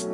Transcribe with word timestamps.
All 0.00 0.10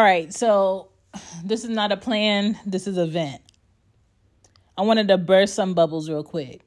right, 0.00 0.32
so 0.32 0.88
this 1.44 1.62
is 1.62 1.68
not 1.68 1.92
a 1.92 1.96
plan, 1.98 2.58
this 2.64 2.86
is 2.86 2.96
a 2.96 3.06
vent. 3.06 3.42
I 4.78 4.82
wanted 4.82 5.08
to 5.08 5.18
burst 5.18 5.54
some 5.54 5.74
bubbles 5.74 6.08
real 6.08 6.24
quick. 6.24 6.62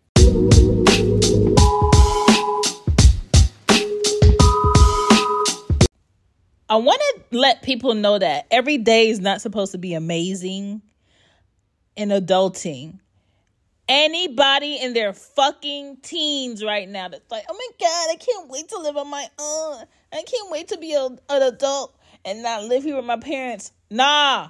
I 6.69 6.75
want 6.75 7.01
to 7.01 7.23
let 7.31 7.63
people 7.63 7.95
know 7.95 8.19
that 8.19 8.45
every 8.51 8.77
day 8.77 9.09
is 9.09 9.19
not 9.19 9.41
supposed 9.41 9.71
to 9.71 9.79
be 9.79 9.95
amazing 9.95 10.83
in 11.99 12.09
adulting. 12.09 12.97
Anybody 13.89 14.77
in 14.81 14.93
their 14.93 15.11
fucking 15.11 15.97
teens 16.01 16.63
right 16.63 16.87
now 16.87 17.09
that's 17.09 17.29
like, 17.29 17.43
oh 17.49 17.53
my 17.53 17.67
God, 17.77 18.07
I 18.09 18.15
can't 18.15 18.49
wait 18.49 18.69
to 18.69 18.77
live 18.77 18.95
on 18.95 19.09
my 19.09 19.27
own. 19.37 19.83
I 20.13 20.23
can't 20.23 20.49
wait 20.49 20.69
to 20.69 20.77
be 20.77 20.93
a, 20.93 21.05
an 21.05 21.41
adult 21.41 21.97
and 22.23 22.41
not 22.41 22.63
live 22.63 22.83
here 22.83 22.95
with 22.95 23.03
my 23.03 23.17
parents. 23.17 23.73
Nah, 23.89 24.49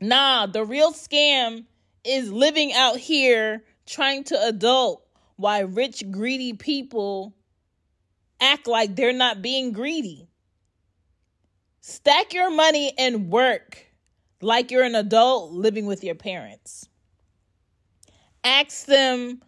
nah, 0.00 0.46
the 0.46 0.64
real 0.64 0.92
scam 0.92 1.66
is 2.02 2.32
living 2.32 2.72
out 2.72 2.96
here 2.96 3.62
trying 3.86 4.24
to 4.24 4.46
adult 4.46 5.06
why 5.36 5.60
rich, 5.60 6.02
greedy 6.10 6.54
people 6.54 7.36
act 8.40 8.66
like 8.66 8.96
they're 8.96 9.12
not 9.12 9.42
being 9.42 9.70
greedy. 9.70 10.26
Stack 11.80 12.32
your 12.32 12.50
money 12.50 12.92
and 12.98 13.30
work 13.30 13.87
like 14.40 14.70
you're 14.70 14.82
an 14.82 14.94
adult 14.94 15.52
living 15.52 15.86
with 15.86 16.04
your 16.04 16.14
parents. 16.14 16.88
Ask 18.44 18.86
them, 18.86 19.42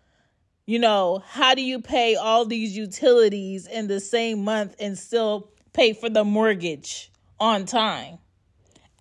you 0.66 0.78
know, 0.78 1.22
how 1.27 1.55
do 1.55 1.62
you 1.62 1.80
pay 1.80 2.16
all 2.16 2.44
these 2.44 2.77
utilities 2.77 3.66
in 3.66 3.86
the 3.86 4.00
same 4.00 4.44
month 4.44 4.77
and 4.78 4.98
still 4.98 5.50
pay 5.72 5.92
for 5.92 6.08
the 6.08 6.24
mortgage 6.24 7.10
on 7.38 7.64
time? 7.64 8.19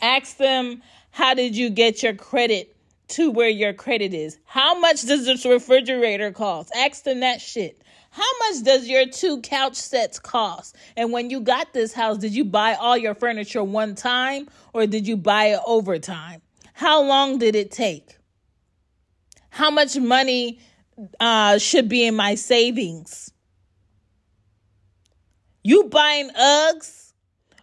Ask 0.02 0.38
them, 0.38 0.82
how 1.12 1.34
did 1.34 1.56
you 1.56 1.70
get 1.70 2.04
your 2.04 2.14
credit 2.14 2.76
to 3.10 3.32
where 3.32 3.50
your 3.50 3.74
credit 3.74 4.14
is? 4.14 4.38
How 4.46 4.80
much 4.80 5.04
does 5.04 5.26
this 5.26 5.46
refrigerator 5.46 6.32
cost? 6.32 6.72
Ask 6.76 7.04
them 7.04 7.22
that 7.22 7.42
shit. 7.42 7.82
How 8.12 8.38
much 8.40 8.64
does 8.64 8.88
your 8.88 9.06
two 9.06 9.42
couch 9.42 9.76
sets 9.76 10.20
cost? 10.20 10.76
And 10.98 11.12
when 11.12 11.30
you 11.30 11.42
got 11.42 11.74
this 11.74 11.94
house, 11.94 12.18
did 12.18 12.34
you 12.34 12.46
buy 12.46 12.74
all 12.74 12.98
your 12.98 13.14
furniture 13.14 13.64
one 13.64 13.96
time 13.96 14.50
or 14.74 14.88
did 14.88 15.08
you 15.08 15.16
buy 15.16 15.48
it 15.48 15.60
over 15.66 16.00
time? 16.00 16.42
How 16.74 17.04
long 17.04 17.38
did 17.38 17.56
it 17.56 17.72
take? 17.72 18.18
How 19.50 19.70
much 19.70 19.98
money 19.98 20.60
uh, 21.20 21.58
should 21.58 21.90
be 21.90 22.06
in 22.06 22.16
my 22.16 22.36
savings? 22.36 23.32
You 25.64 25.86
buying 25.86 26.30
Uggs 26.30 27.14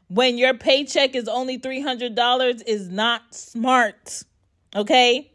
when 0.09 0.39
your 0.39 0.55
paycheck 0.55 1.15
is 1.15 1.29
only 1.29 1.59
$300 1.59 2.63
is 2.67 2.89
not 2.89 3.35
smart. 3.35 4.23
Okay? 4.75 5.33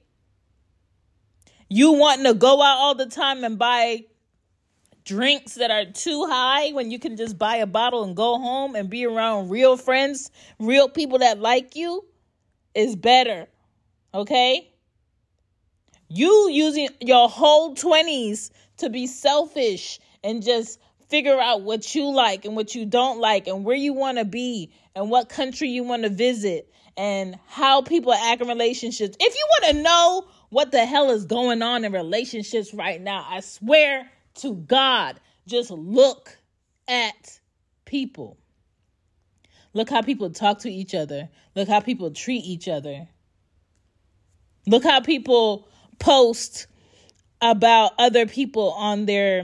You 1.73 1.94
wanting 1.94 2.25
to 2.25 2.33
go 2.33 2.61
out 2.61 2.80
all 2.80 2.95
the 2.95 3.05
time 3.05 3.45
and 3.45 3.58
buy 3.58 4.03
drinks 5.05 5.55
that 5.55 5.72
are 5.72 5.86
too 5.86 6.25
high 6.27 6.72
when 6.73 6.91
you 6.91 7.00
can 7.00 7.16
just 7.16 7.38
buy 7.38 7.55
a 7.55 7.66
bottle 7.66 8.03
and 8.03 8.14
go 8.14 8.38
home 8.38 8.75
and 8.75 8.89
be 8.89 9.05
around 9.05 9.50
real 9.50 9.77
friends, 9.77 10.31
real 10.59 10.89
people 10.89 11.19
that 11.19 11.39
like 11.39 11.77
you 11.77 12.03
is 12.75 12.97
better. 12.97 13.47
Okay? 14.14 14.69
You 16.09 16.49
using 16.52 16.89
your 16.99 17.30
whole 17.30 17.73
20s 17.73 18.52
to 18.80 18.89
be 18.89 19.08
selfish 19.08 20.02
and 20.25 20.44
just 20.44 20.77
figure 21.08 21.39
out 21.39 21.61
what 21.61 21.95
you 21.95 22.11
like 22.11 22.44
and 22.44 22.53
what 22.53 22.75
you 22.75 22.86
don't 22.86 23.21
like 23.21 23.48
and 23.48 23.64
where 23.64 23.77
you 23.77 23.93
want 23.93 24.17
to 24.17 24.26
be 24.26 24.73
and 24.93 25.10
what 25.10 25.30
country 25.30 25.70
you 25.70 25.86
want 25.86 26.04
to 26.04 26.10
visit 26.10 26.70
and 26.98 27.39
how 27.48 27.81
people 27.81 28.14
act 28.14 28.42
in 28.42 28.49
relationships. 28.49 29.15
If 29.17 29.33
you 29.33 29.48
want 29.61 29.77
to 29.77 29.83
know 29.83 30.27
what 30.52 30.72
the 30.72 30.86
hell 30.86 31.10
is 31.10 31.26
going 31.26 31.62
on 31.62 31.86
in 31.86 31.94
relationships 31.94 32.73
right 32.73 33.02
now, 33.02 33.26
I 33.28 33.39
swear 33.39 34.12
to 34.36 34.54
God. 34.54 35.20
Just 35.48 35.72
look 35.72 36.38
at 36.88 37.39
people. 37.86 38.38
Look 39.73 39.90
how 39.90 40.02
people 40.02 40.30
talk 40.30 40.60
to 40.60 40.72
each 40.72 40.94
other. 40.94 41.30
Look 41.56 41.70
how 41.70 41.80
people 41.80 42.11
treat 42.11 42.44
each 42.44 42.67
other. 42.67 43.08
Look 44.67 44.84
how 44.84 45.00
people 45.00 45.70
post 46.00 46.67
about 47.42 47.94
other 47.98 48.28
people 48.28 48.72
on 48.73 49.06
their 49.06 49.44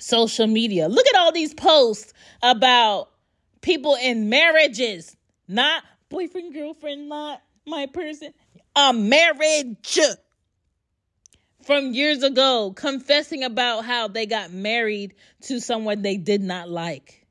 social 0.00 0.46
media. 0.46 0.88
Look 0.88 1.06
at 1.06 1.16
all 1.16 1.32
these 1.32 1.52
posts 1.52 2.14
about 2.42 3.10
people 3.60 3.96
in 4.02 4.30
marriages, 4.30 5.16
not 5.48 5.84
boyfriend, 6.08 6.54
girlfriend, 6.54 7.10
not 7.10 7.42
my 7.66 7.86
person, 7.86 8.32
a 8.76 8.92
marriage 8.92 9.98
from 11.62 11.92
years 11.92 12.22
ago 12.22 12.72
confessing 12.74 13.42
about 13.44 13.84
how 13.84 14.08
they 14.08 14.26
got 14.26 14.52
married 14.52 15.14
to 15.42 15.60
someone 15.60 16.02
they 16.02 16.16
did 16.16 16.42
not 16.42 16.68
like, 16.68 17.26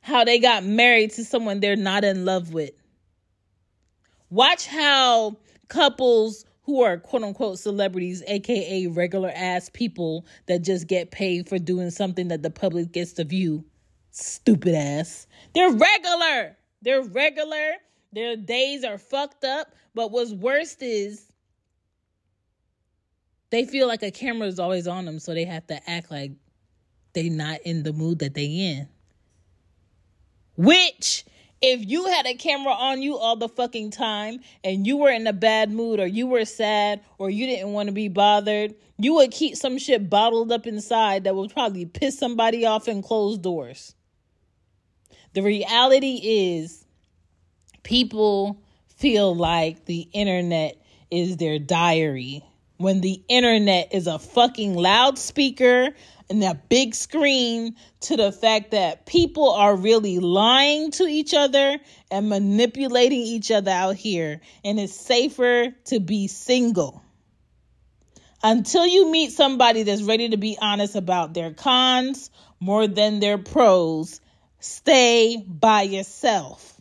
how 0.00 0.24
they 0.24 0.38
got 0.38 0.64
married 0.64 1.10
to 1.12 1.24
someone 1.24 1.60
they're 1.60 1.76
not 1.76 2.04
in 2.04 2.24
love 2.24 2.52
with. 2.52 2.72
Watch 4.30 4.66
how 4.66 5.36
couples 5.68 6.44
who 6.62 6.82
are 6.82 6.96
quote 6.96 7.22
unquote 7.22 7.58
celebrities, 7.58 8.22
aka 8.26 8.86
regular 8.86 9.30
ass 9.34 9.70
people 9.72 10.26
that 10.46 10.62
just 10.62 10.86
get 10.86 11.10
paid 11.10 11.48
for 11.48 11.58
doing 11.58 11.90
something 11.90 12.28
that 12.28 12.42
the 12.42 12.50
public 12.50 12.92
gets 12.92 13.12
to 13.14 13.24
view, 13.24 13.64
stupid 14.10 14.74
ass. 14.74 15.26
They're 15.54 15.70
regular. 15.70 16.56
They're 16.82 17.02
regular. 17.02 17.72
Their 18.12 18.36
days 18.36 18.84
are 18.84 18.98
fucked 18.98 19.44
up. 19.44 19.74
But 19.94 20.10
what's 20.10 20.32
worst 20.32 20.82
is 20.82 21.24
they 23.50 23.64
feel 23.64 23.86
like 23.86 24.02
a 24.02 24.10
camera 24.10 24.48
is 24.48 24.58
always 24.58 24.86
on 24.88 25.04
them, 25.04 25.18
so 25.20 25.32
they 25.32 25.44
have 25.44 25.66
to 25.68 25.90
act 25.90 26.10
like 26.10 26.32
they 27.12 27.28
not 27.28 27.60
in 27.62 27.84
the 27.84 27.92
mood 27.92 28.18
that 28.18 28.34
they 28.34 28.46
in. 28.46 28.88
Which, 30.56 31.24
if 31.62 31.80
you 31.88 32.06
had 32.06 32.26
a 32.26 32.34
camera 32.34 32.72
on 32.72 33.00
you 33.00 33.16
all 33.16 33.36
the 33.36 33.48
fucking 33.48 33.92
time 33.92 34.40
and 34.62 34.86
you 34.86 34.96
were 34.96 35.10
in 35.10 35.26
a 35.26 35.32
bad 35.32 35.70
mood 35.70 36.00
or 36.00 36.06
you 36.06 36.26
were 36.26 36.44
sad 36.44 37.00
or 37.18 37.30
you 37.30 37.46
didn't 37.46 37.72
want 37.72 37.86
to 37.86 37.92
be 37.92 38.08
bothered, 38.08 38.74
you 38.98 39.14
would 39.14 39.30
keep 39.30 39.56
some 39.56 39.78
shit 39.78 40.10
bottled 40.10 40.52
up 40.52 40.66
inside 40.66 41.24
that 41.24 41.34
would 41.34 41.52
probably 41.52 41.86
piss 41.86 42.18
somebody 42.18 42.66
off 42.66 42.88
and 42.88 43.02
close 43.02 43.38
doors. 43.38 43.94
The 45.32 45.42
reality 45.42 46.20
is, 46.22 46.84
people 47.82 48.60
feel 49.04 49.36
like 49.36 49.84
the 49.84 50.08
internet 50.14 50.82
is 51.10 51.36
their 51.36 51.58
diary. 51.58 52.42
When 52.78 53.02
the 53.02 53.22
internet 53.28 53.92
is 53.92 54.06
a 54.06 54.18
fucking 54.18 54.72
loudspeaker 54.72 55.90
and 56.30 56.42
that 56.42 56.70
big 56.70 56.94
screen 56.94 57.76
to 58.00 58.16
the 58.16 58.32
fact 58.32 58.70
that 58.70 59.04
people 59.04 59.50
are 59.50 59.76
really 59.76 60.20
lying 60.20 60.90
to 60.92 61.02
each 61.02 61.34
other 61.34 61.76
and 62.10 62.30
manipulating 62.30 63.20
each 63.20 63.50
other 63.50 63.70
out 63.70 63.96
here 63.96 64.40
and 64.64 64.80
it's 64.80 64.94
safer 64.94 65.74
to 65.84 66.00
be 66.00 66.26
single. 66.26 67.02
Until 68.42 68.86
you 68.86 69.10
meet 69.12 69.32
somebody 69.32 69.82
that's 69.82 70.02
ready 70.02 70.30
to 70.30 70.38
be 70.38 70.56
honest 70.58 70.94
about 70.94 71.34
their 71.34 71.52
cons 71.52 72.30
more 72.58 72.86
than 72.86 73.20
their 73.20 73.36
pros 73.36 74.22
stay 74.60 75.44
by 75.46 75.82
yourself 75.82 76.73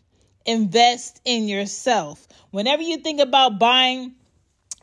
invest 0.45 1.21
in 1.25 1.47
yourself. 1.47 2.27
Whenever 2.51 2.81
you 2.81 2.97
think 2.97 3.19
about 3.19 3.59
buying 3.59 4.13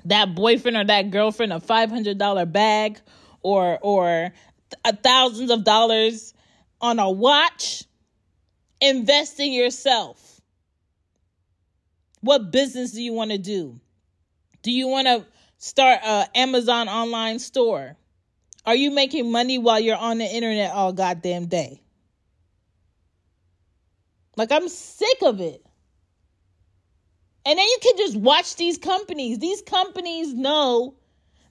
that 0.04 0.34
boyfriend 0.34 0.76
or 0.76 0.84
that 0.84 1.10
girlfriend 1.10 1.52
a 1.52 1.60
$500 1.60 2.52
bag 2.52 3.00
or 3.42 3.78
or 3.82 4.32
thousands 5.02 5.50
of 5.50 5.64
dollars 5.64 6.34
on 6.80 6.98
a 6.98 7.10
watch 7.10 7.84
invest 8.80 9.40
in 9.40 9.52
yourself. 9.52 10.40
What 12.20 12.50
business 12.50 12.92
do 12.92 13.02
you 13.02 13.12
want 13.12 13.30
to 13.30 13.38
do? 13.38 13.80
Do 14.62 14.70
you 14.70 14.88
want 14.88 15.06
to 15.06 15.26
start 15.58 16.00
a 16.04 16.28
amazon 16.34 16.88
online 16.88 17.38
store? 17.38 17.96
Are 18.66 18.74
you 18.74 18.90
making 18.90 19.32
money 19.32 19.58
while 19.58 19.80
you're 19.80 19.96
on 19.96 20.18
the 20.18 20.24
internet 20.24 20.72
all 20.72 20.92
goddamn 20.92 21.46
day 21.46 21.82
like 24.36 24.52
i'm 24.52 24.68
sick 24.68 25.18
of 25.22 25.40
it 25.40 25.64
and 27.44 27.58
then 27.58 27.66
you 27.66 27.78
can 27.80 27.96
just 27.96 28.16
watch 28.16 28.56
these 28.56 28.78
companies. 28.78 29.38
These 29.38 29.62
companies 29.62 30.34
know 30.34 30.94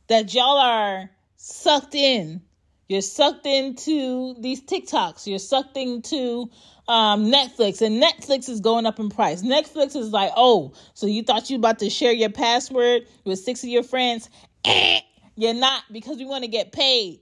that 0.07 0.33
y'all 0.33 0.57
are 0.57 1.09
sucked 1.37 1.95
in. 1.95 2.41
You're 2.87 3.01
sucked 3.01 3.45
into 3.45 4.35
these 4.39 4.61
TikToks. 4.61 5.27
You're 5.27 5.39
sucked 5.39 5.77
into 5.77 6.49
um, 6.87 7.31
Netflix, 7.31 7.81
and 7.81 8.01
Netflix 8.01 8.49
is 8.49 8.61
going 8.61 8.85
up 8.85 8.99
in 8.99 9.09
price. 9.09 9.43
Netflix 9.43 9.95
is 9.95 10.11
like, 10.11 10.31
oh, 10.35 10.73
so 10.95 11.05
you 11.05 11.21
thought 11.21 11.49
you 11.49 11.57
about 11.57 11.79
to 11.79 11.89
share 11.89 12.11
your 12.11 12.31
password 12.31 13.03
with 13.25 13.39
six 13.39 13.63
of 13.63 13.69
your 13.69 13.83
friends? 13.83 14.29
Eh, 14.65 15.01
you're 15.35 15.53
not 15.53 15.83
because 15.91 16.17
we 16.17 16.25
want 16.25 16.43
to 16.43 16.49
get 16.49 16.71
paid. 16.71 17.19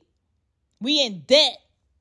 We 0.79 1.03
in 1.03 1.21
debt. 1.27 1.57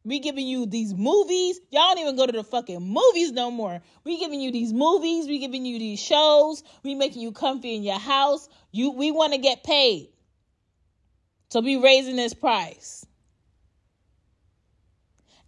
We 0.06 0.20
giving 0.20 0.46
you 0.46 0.66
these 0.66 0.94
movies. 0.94 1.58
Y'all 1.72 1.82
don't 1.88 1.98
even 1.98 2.14
go 2.14 2.26
to 2.26 2.32
the 2.32 2.44
fucking 2.44 2.80
movies 2.80 3.32
no 3.32 3.50
more. 3.50 3.82
We 4.04 4.20
giving 4.20 4.40
you 4.40 4.52
these 4.52 4.72
movies. 4.72 5.26
We 5.26 5.40
giving 5.40 5.66
you 5.66 5.80
these 5.80 5.98
shows. 5.98 6.62
We 6.84 6.94
making 6.94 7.22
you 7.22 7.32
comfy 7.32 7.74
in 7.74 7.82
your 7.82 7.98
house. 7.98 8.48
You 8.70 8.92
we 8.92 9.10
want 9.10 9.32
to 9.32 9.38
get 9.40 9.64
paid. 9.64 10.10
So 11.48 11.60
be 11.60 11.76
raising 11.76 12.14
this 12.14 12.34
price. 12.34 13.04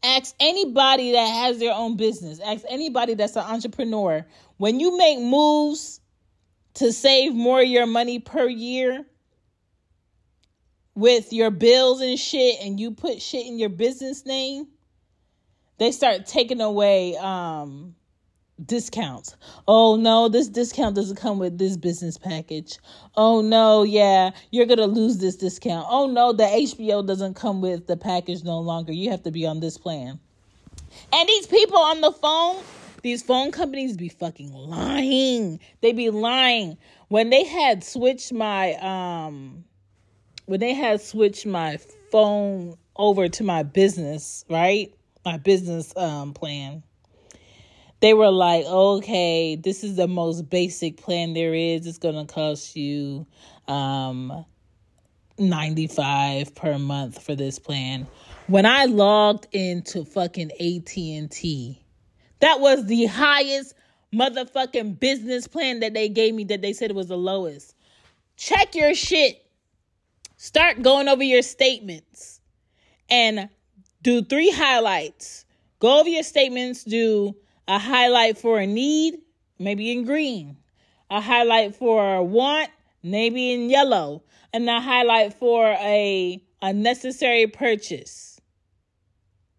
Ask 0.02 0.34
anybody 0.40 1.12
that 1.12 1.26
has 1.26 1.60
their 1.60 1.72
own 1.72 1.96
business. 1.96 2.40
Ask 2.40 2.64
anybody 2.68 3.14
that's 3.14 3.36
an 3.36 3.44
entrepreneur. 3.44 4.26
When 4.56 4.80
you 4.80 4.98
make 4.98 5.20
moves 5.20 6.00
to 6.74 6.92
save 6.92 7.32
more 7.32 7.60
of 7.60 7.68
your 7.68 7.86
money 7.86 8.18
per 8.18 8.48
year, 8.48 9.06
with 10.98 11.32
your 11.32 11.50
bills 11.50 12.00
and 12.00 12.18
shit 12.18 12.56
and 12.60 12.80
you 12.80 12.90
put 12.90 13.22
shit 13.22 13.46
in 13.46 13.56
your 13.56 13.68
business 13.68 14.26
name, 14.26 14.66
they 15.78 15.92
start 15.92 16.26
taking 16.26 16.60
away 16.60 17.16
um 17.18 17.94
discounts. 18.66 19.36
Oh 19.68 19.94
no, 19.94 20.28
this 20.28 20.48
discount 20.48 20.96
doesn't 20.96 21.14
come 21.14 21.38
with 21.38 21.56
this 21.56 21.76
business 21.76 22.18
package. 22.18 22.78
Oh 23.16 23.40
no, 23.40 23.84
yeah, 23.84 24.30
you're 24.50 24.66
going 24.66 24.78
to 24.78 24.86
lose 24.86 25.18
this 25.18 25.36
discount. 25.36 25.86
Oh 25.88 26.08
no, 26.08 26.32
the 26.32 26.42
HBO 26.42 27.06
doesn't 27.06 27.34
come 27.34 27.60
with 27.60 27.86
the 27.86 27.96
package 27.96 28.42
no 28.42 28.58
longer. 28.58 28.92
You 28.92 29.10
have 29.12 29.22
to 29.22 29.30
be 29.30 29.46
on 29.46 29.60
this 29.60 29.78
plan. 29.78 30.18
And 31.12 31.28
these 31.28 31.46
people 31.46 31.78
on 31.78 32.00
the 32.00 32.10
phone, 32.10 32.60
these 33.02 33.22
phone 33.22 33.52
companies 33.52 33.96
be 33.96 34.08
fucking 34.08 34.52
lying. 34.52 35.60
They 35.80 35.92
be 35.92 36.10
lying. 36.10 36.76
When 37.06 37.30
they 37.30 37.44
had 37.44 37.84
switched 37.84 38.32
my 38.32 38.74
um 38.74 39.64
when 40.48 40.60
they 40.60 40.72
had 40.72 40.98
switched 41.02 41.44
my 41.44 41.76
phone 42.10 42.74
over 42.96 43.28
to 43.28 43.44
my 43.44 43.62
business, 43.62 44.46
right? 44.48 44.94
My 45.24 45.36
business 45.36 45.94
um 45.94 46.32
plan. 46.32 46.82
They 48.00 48.14
were 48.14 48.30
like, 48.30 48.64
okay, 48.64 49.56
this 49.56 49.84
is 49.84 49.96
the 49.96 50.08
most 50.08 50.48
basic 50.48 50.96
plan 50.96 51.34
there 51.34 51.52
is. 51.52 51.86
It's 51.86 51.98
gonna 51.98 52.24
cost 52.24 52.76
you 52.76 53.26
um 53.66 54.46
95 55.38 56.54
per 56.54 56.78
month 56.78 57.22
for 57.22 57.34
this 57.34 57.58
plan. 57.58 58.06
When 58.46 58.64
I 58.64 58.86
logged 58.86 59.48
into 59.52 60.06
fucking 60.06 60.50
AT&T, 60.52 61.84
that 62.40 62.60
was 62.60 62.86
the 62.86 63.04
highest 63.04 63.74
motherfucking 64.14 64.98
business 64.98 65.46
plan 65.46 65.80
that 65.80 65.92
they 65.92 66.08
gave 66.08 66.34
me 66.34 66.44
that 66.44 66.62
they 66.62 66.72
said 66.72 66.88
it 66.88 66.96
was 66.96 67.08
the 67.08 67.18
lowest. 67.18 67.74
Check 68.38 68.74
your 68.74 68.94
shit. 68.94 69.44
Start 70.40 70.82
going 70.82 71.08
over 71.08 71.24
your 71.24 71.42
statements 71.42 72.40
and 73.10 73.48
do 74.02 74.22
three 74.22 74.52
highlights. 74.52 75.44
Go 75.80 75.98
over 75.98 76.08
your 76.08 76.22
statements, 76.22 76.84
do 76.84 77.34
a 77.66 77.76
highlight 77.76 78.38
for 78.38 78.60
a 78.60 78.66
need, 78.66 79.18
maybe 79.58 79.90
in 79.90 80.04
green, 80.04 80.56
a 81.10 81.20
highlight 81.20 81.74
for 81.74 82.14
a 82.14 82.22
want, 82.22 82.70
maybe 83.02 83.52
in 83.52 83.68
yellow, 83.68 84.22
and 84.52 84.70
a 84.70 84.80
highlight 84.80 85.34
for 85.34 85.72
a 85.72 86.40
unnecessary 86.62 87.48
purchase. 87.48 88.40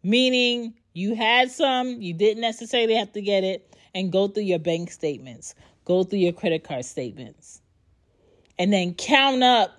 Meaning 0.02 0.76
you 0.94 1.14
had 1.14 1.52
some, 1.52 2.02
you 2.02 2.14
didn't 2.14 2.40
necessarily 2.40 2.96
have 2.96 3.12
to 3.12 3.22
get 3.22 3.44
it, 3.44 3.76
and 3.94 4.14
go 4.14 4.30
through 4.30 4.44
your 4.44 4.60
bank 4.60 4.92
statements, 4.92 5.56
go 5.84 6.06
through 6.06 6.20
your 6.20 6.32
credit 6.32 6.64
card 6.64 6.86
statements, 6.86 7.62
and 8.58 8.72
then 8.72 8.94
count 8.94 9.44
up 9.44 9.79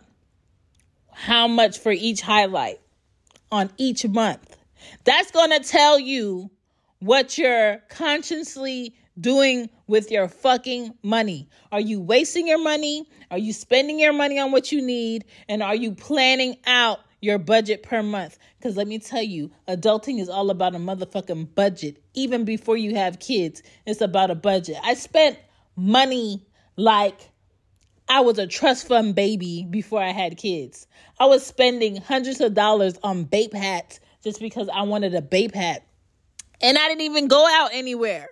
how 1.12 1.46
much 1.48 1.78
for 1.78 1.92
each 1.92 2.20
highlight 2.20 2.80
on 3.52 3.70
each 3.76 4.06
month. 4.06 4.56
That's 5.04 5.30
going 5.30 5.50
to 5.50 5.60
tell 5.60 5.98
you 5.98 6.50
what 7.00 7.38
you're 7.38 7.78
consciously 7.88 8.94
doing 9.18 9.68
with 9.86 10.10
your 10.10 10.28
fucking 10.28 10.94
money. 11.02 11.48
Are 11.72 11.80
you 11.80 12.00
wasting 12.00 12.46
your 12.46 12.62
money? 12.62 13.08
Are 13.30 13.38
you 13.38 13.52
spending 13.52 13.98
your 13.98 14.12
money 14.12 14.38
on 14.38 14.52
what 14.52 14.72
you 14.72 14.82
need? 14.82 15.24
And 15.48 15.62
are 15.62 15.74
you 15.74 15.92
planning 15.94 16.56
out 16.66 17.00
your 17.20 17.38
budget 17.38 17.82
per 17.82 18.02
month? 18.02 18.38
Because 18.58 18.76
let 18.76 18.86
me 18.86 18.98
tell 18.98 19.22
you, 19.22 19.50
adulting 19.68 20.20
is 20.20 20.28
all 20.28 20.50
about 20.50 20.74
a 20.74 20.78
motherfucking 20.78 21.54
budget. 21.54 22.02
Even 22.14 22.44
before 22.44 22.76
you 22.76 22.94
have 22.94 23.18
kids, 23.18 23.62
it's 23.86 24.00
about 24.00 24.30
a 24.30 24.34
budget. 24.34 24.76
I 24.82 24.94
spent 24.94 25.38
money 25.76 26.46
like 26.76 27.30
I 28.10 28.18
was 28.18 28.40
a 28.40 28.46
trust 28.48 28.88
fund 28.88 29.14
baby 29.14 29.64
before 29.70 30.02
I 30.02 30.10
had 30.10 30.36
kids. 30.36 30.88
I 31.20 31.26
was 31.26 31.46
spending 31.46 31.94
hundreds 31.94 32.40
of 32.40 32.54
dollars 32.54 32.98
on 33.04 33.22
Bape 33.22 33.54
hats 33.54 34.00
just 34.24 34.40
because 34.40 34.68
I 34.68 34.82
wanted 34.82 35.14
a 35.14 35.22
Bape 35.22 35.54
hat. 35.54 35.86
And 36.60 36.76
I 36.76 36.88
didn't 36.88 37.02
even 37.02 37.28
go 37.28 37.46
out 37.48 37.70
anywhere. 37.72 38.26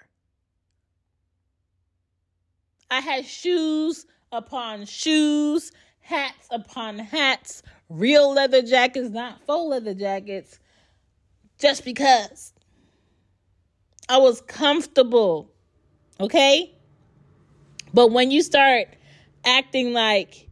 I 2.90 2.98
had 2.98 3.24
shoes 3.24 4.04
upon 4.32 4.84
shoes, 4.84 5.70
hats 6.00 6.48
upon 6.50 6.98
hats, 6.98 7.62
real 7.88 8.32
leather 8.32 8.62
jackets, 8.62 9.10
not 9.10 9.40
faux 9.46 9.68
leather 9.68 9.94
jackets, 9.94 10.58
just 11.60 11.84
because 11.84 12.52
I 14.08 14.18
was 14.18 14.40
comfortable. 14.40 15.52
Okay? 16.18 16.74
But 17.94 18.10
when 18.10 18.32
you 18.32 18.42
start 18.42 18.88
acting 19.48 19.92
like 19.92 20.48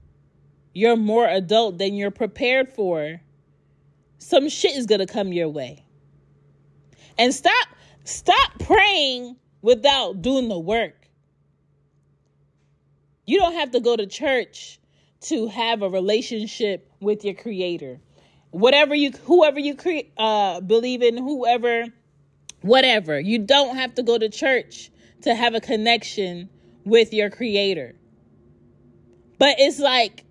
you're 0.72 0.96
more 0.96 1.28
adult 1.28 1.78
than 1.78 1.94
you're 1.94 2.10
prepared 2.10 2.72
for, 2.72 3.20
some 4.18 4.48
shit 4.48 4.76
is 4.76 4.86
going 4.86 5.00
to 5.00 5.06
come 5.06 5.32
your 5.32 5.48
way. 5.48 5.84
And 7.18 7.32
stop 7.32 7.68
stop 8.04 8.58
praying 8.58 9.36
without 9.62 10.22
doing 10.22 10.48
the 10.48 10.58
work. 10.58 11.08
You 13.26 13.38
don't 13.38 13.54
have 13.54 13.72
to 13.72 13.80
go 13.80 13.96
to 13.96 14.06
church 14.06 14.78
to 15.22 15.48
have 15.48 15.82
a 15.82 15.90
relationship 15.90 16.90
with 17.00 17.24
your 17.24 17.34
creator. 17.34 18.00
Whatever 18.50 18.94
you 18.94 19.10
whoever 19.24 19.58
you 19.58 19.74
cre- 19.74 20.10
uh 20.16 20.60
believe 20.60 21.02
in, 21.02 21.16
whoever 21.18 21.86
whatever. 22.62 23.20
You 23.20 23.40
don't 23.40 23.76
have 23.76 23.94
to 23.96 24.02
go 24.02 24.16
to 24.18 24.28
church 24.28 24.90
to 25.22 25.34
have 25.34 25.54
a 25.54 25.60
connection 25.60 26.48
with 26.84 27.12
your 27.12 27.30
creator. 27.30 27.94
But 29.38 29.56
it's 29.58 29.78
like 29.78 30.24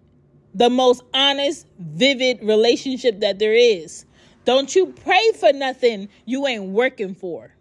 the 0.53 0.69
most 0.69 1.03
honest, 1.13 1.67
vivid 1.77 2.39
relationship 2.41 3.19
that 3.19 3.39
there 3.39 3.53
is. 3.53 4.05
Don't 4.45 4.75
you 4.75 4.87
pray 4.87 5.31
for 5.39 5.51
nothing 5.53 6.09
you 6.25 6.47
ain't 6.47 6.65
working 6.65 7.15
for. 7.15 7.51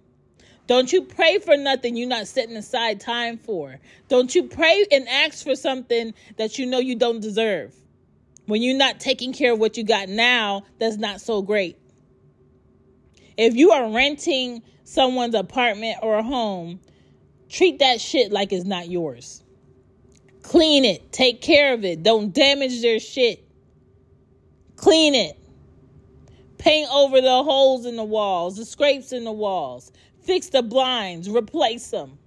Don't 0.67 0.93
you 0.93 1.03
pray 1.03 1.39
for 1.39 1.57
nothing 1.57 1.97
you're 1.97 2.09
not 2.09 2.27
setting 2.27 2.57
aside 2.57 3.01
time 3.01 3.37
for. 3.37 3.79
Don't 4.09 4.35
you 4.35 4.45
pray 4.45 4.87
and 4.91 5.07
ask 5.09 5.45
for 5.45 5.55
something 5.57 6.15
that 6.37 6.59
you 6.59 6.65
know 6.65 6.79
you 6.79 6.97
don't 6.97 7.21
deserve. 7.21 7.75
When 8.47 8.63
you're 8.63 8.77
not 8.77 9.01
taking 9.01 9.33
care 9.33 9.53
of 9.53 9.59
what 9.59 9.77
you 9.77 9.85
got 9.85 10.09
now, 10.09 10.63
that's 10.79 10.97
not 10.97 11.21
so 11.21 11.43
great. 11.43 11.79
If 13.37 13.57
you 13.57 13.73
are 13.73 13.91
renting 13.91 14.63
someone's 14.85 15.35
apartment 15.35 15.99
or 16.03 16.17
a 16.17 16.23
home, 16.23 16.81
treat 17.49 17.81
that 17.81 18.01
shit 18.01 18.33
like 18.33 18.53
it's 18.53 18.65
not 18.65 18.89
yours. 18.89 19.44
Clean 20.45 20.85
it. 20.85 21.11
Take 21.11 21.41
care 21.41 21.73
of 21.73 21.85
it. 21.87 22.03
Don't 22.03 22.33
damage 22.33 22.83
their 22.83 23.01
shit. 23.01 23.43
Clean 24.77 25.15
it. 25.15 25.39
Paint 26.59 26.91
over 26.93 27.21
the 27.21 27.43
holes 27.43 27.87
in 27.87 27.97
the 27.97 28.05
walls, 28.05 28.57
the 28.57 28.67
scrapes 28.67 29.13
in 29.13 29.25
the 29.25 29.33
walls. 29.33 29.91
Fix 30.23 30.51
the 30.51 30.63
blinds. 30.63 31.31
Replace 31.31 31.91
them. 31.91 32.19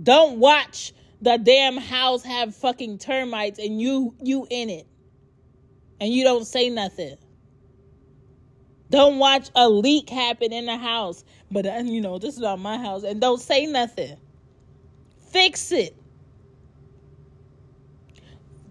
Don't 0.00 0.38
watch 0.38 0.92
the 1.20 1.38
damn 1.38 1.76
house 1.76 2.22
have 2.22 2.54
fucking 2.54 2.98
termites 2.98 3.58
and 3.58 3.80
you 3.80 4.14
you 4.22 4.46
in 4.50 4.70
it. 4.70 4.86
And 6.00 6.12
you 6.12 6.22
don't 6.22 6.46
say 6.46 6.70
nothing. 6.70 7.16
Don't 8.90 9.18
watch 9.18 9.50
a 9.56 9.68
leak 9.68 10.08
happen 10.08 10.52
in 10.52 10.66
the 10.66 10.76
house, 10.76 11.24
but 11.50 11.66
uh, 11.66 11.82
you 11.84 12.00
know, 12.00 12.18
this 12.18 12.34
is 12.34 12.40
not 12.40 12.60
my 12.60 12.78
house 12.78 13.02
and 13.02 13.20
don't 13.20 13.40
say 13.40 13.66
nothing. 13.66 14.16
Fix 15.34 15.72
it. 15.72 15.96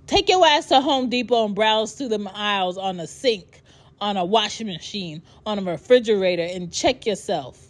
Take 0.08 0.29
your 0.29 0.48
ass 0.48 0.67
to 0.67 0.79
Home 0.79 1.10
Depot 1.10 1.48
and 1.48 1.53
browse 1.53 1.91
through 1.91 2.08
the 2.08 2.32
aisles 2.34 2.77
on 2.77 3.01
a 3.01 3.05
sink, 3.05 3.62
on 4.00 4.15
a 4.15 4.24
washing 4.24 4.67
machine, 4.67 5.24
on 5.46 5.60
a 5.60 5.62
refrigerator, 5.62 6.43
and 6.43 6.72
check 6.72 7.05
yourself. 7.05 7.62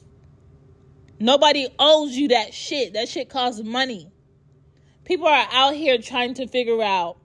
Nobody 1.19 1.67
owes 1.79 2.11
you 2.11 2.27
that 2.27 2.53
shit. 2.53 2.93
That 2.93 3.09
shit 3.09 3.29
costs 3.29 3.63
money. 3.63 4.11
People 5.05 5.25
are 5.25 5.47
out 5.51 5.73
here 5.73 5.97
trying 5.97 6.35
to 6.35 6.47
figure 6.47 6.83
out 6.83 7.17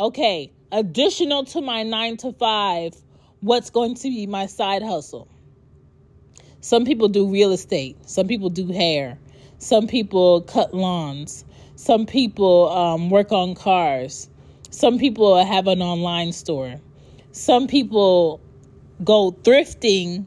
okay, 0.00 0.50
additional 0.72 1.44
to 1.44 1.60
my 1.60 1.82
nine 1.82 2.16
to 2.16 2.32
five, 2.32 2.94
what's 3.40 3.68
going 3.68 3.96
to 3.96 4.08
be 4.08 4.26
my 4.26 4.46
side 4.46 4.82
hustle? 4.82 5.28
Some 6.62 6.86
people 6.86 7.08
do 7.08 7.30
real 7.30 7.52
estate, 7.52 8.08
some 8.08 8.28
people 8.28 8.48
do 8.48 8.72
hair, 8.72 9.18
some 9.62 9.86
people 9.86 10.40
cut 10.40 10.74
lawns. 10.74 11.44
Some 11.76 12.04
people 12.04 12.68
um, 12.70 13.10
work 13.10 13.30
on 13.30 13.54
cars. 13.54 14.28
Some 14.70 14.98
people 14.98 15.42
have 15.42 15.68
an 15.68 15.80
online 15.80 16.32
store. 16.32 16.80
Some 17.30 17.68
people 17.68 18.40
go 19.04 19.30
thrifting 19.30 20.26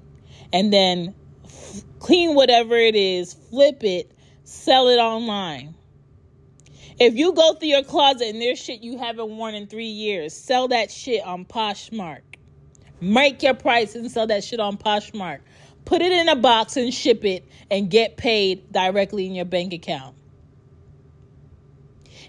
and 0.54 0.72
then 0.72 1.14
f- 1.44 1.84
clean 2.00 2.34
whatever 2.34 2.78
it 2.78 2.96
is, 2.96 3.34
flip 3.34 3.84
it, 3.84 4.10
sell 4.46 4.88
it 4.88 5.00
online. 5.00 5.76
If 6.98 7.16
you 7.16 7.34
go 7.34 7.56
through 7.56 7.68
your 7.68 7.84
closet 7.84 8.30
and 8.30 8.42
there's 8.42 8.58
shit 8.58 8.84
you 8.84 8.98
haven't 8.98 9.36
worn 9.36 9.54
in 9.54 9.68
three 9.68 9.84
years, 9.84 10.34
sell 10.34 10.70
that 10.70 10.90
shit 10.90 11.22
on 11.26 11.44
Poshmark. 11.44 12.22
Make 13.02 13.44
your 13.44 13.54
price 13.54 13.96
and 13.96 14.10
sell 14.10 14.28
that 14.28 14.46
shit 14.46 14.62
on 14.62 14.78
Poshmark. 14.78 15.40
Put 15.86 16.02
it 16.02 16.12
in 16.12 16.28
a 16.30 16.36
box 16.36 16.78
and 16.78 16.94
ship 16.94 17.24
it 17.26 17.48
and 17.70 17.90
get 17.90 18.18
paid 18.18 18.72
directly 18.72 19.26
in 19.26 19.36
your 19.36 19.46
bank 19.46 19.74
account. 19.74 20.16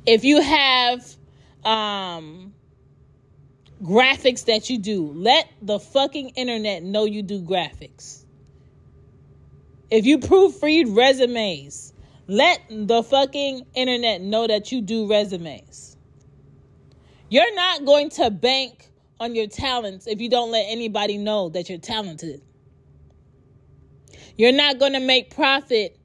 If 0.04 0.24
you 0.24 0.40
have 0.40 1.16
um 1.64 2.54
graphics 3.82 4.46
that 4.46 4.70
you 4.70 4.78
do. 4.78 5.12
Let 5.12 5.48
the 5.60 5.78
fucking 5.78 6.30
internet 6.30 6.82
know 6.82 7.04
you 7.04 7.22
do 7.22 7.42
graphics. 7.42 8.24
If 9.90 10.06
you 10.06 10.18
proofread 10.18 10.96
resumes, 10.96 11.92
let 12.26 12.60
the 12.70 13.02
fucking 13.02 13.66
internet 13.74 14.20
know 14.20 14.46
that 14.46 14.72
you 14.72 14.80
do 14.80 15.08
resumes. 15.08 15.96
You're 17.28 17.54
not 17.54 17.84
going 17.84 18.10
to 18.10 18.30
bank 18.30 18.90
on 19.20 19.34
your 19.34 19.46
talents 19.46 20.06
if 20.06 20.20
you 20.20 20.28
don't 20.28 20.50
let 20.50 20.66
anybody 20.68 21.18
know 21.18 21.48
that 21.50 21.68
you're 21.68 21.78
talented. 21.78 22.42
You're 24.36 24.52
not 24.52 24.78
going 24.78 24.92
to 24.92 25.00
make 25.00 25.34
profit 25.34 25.98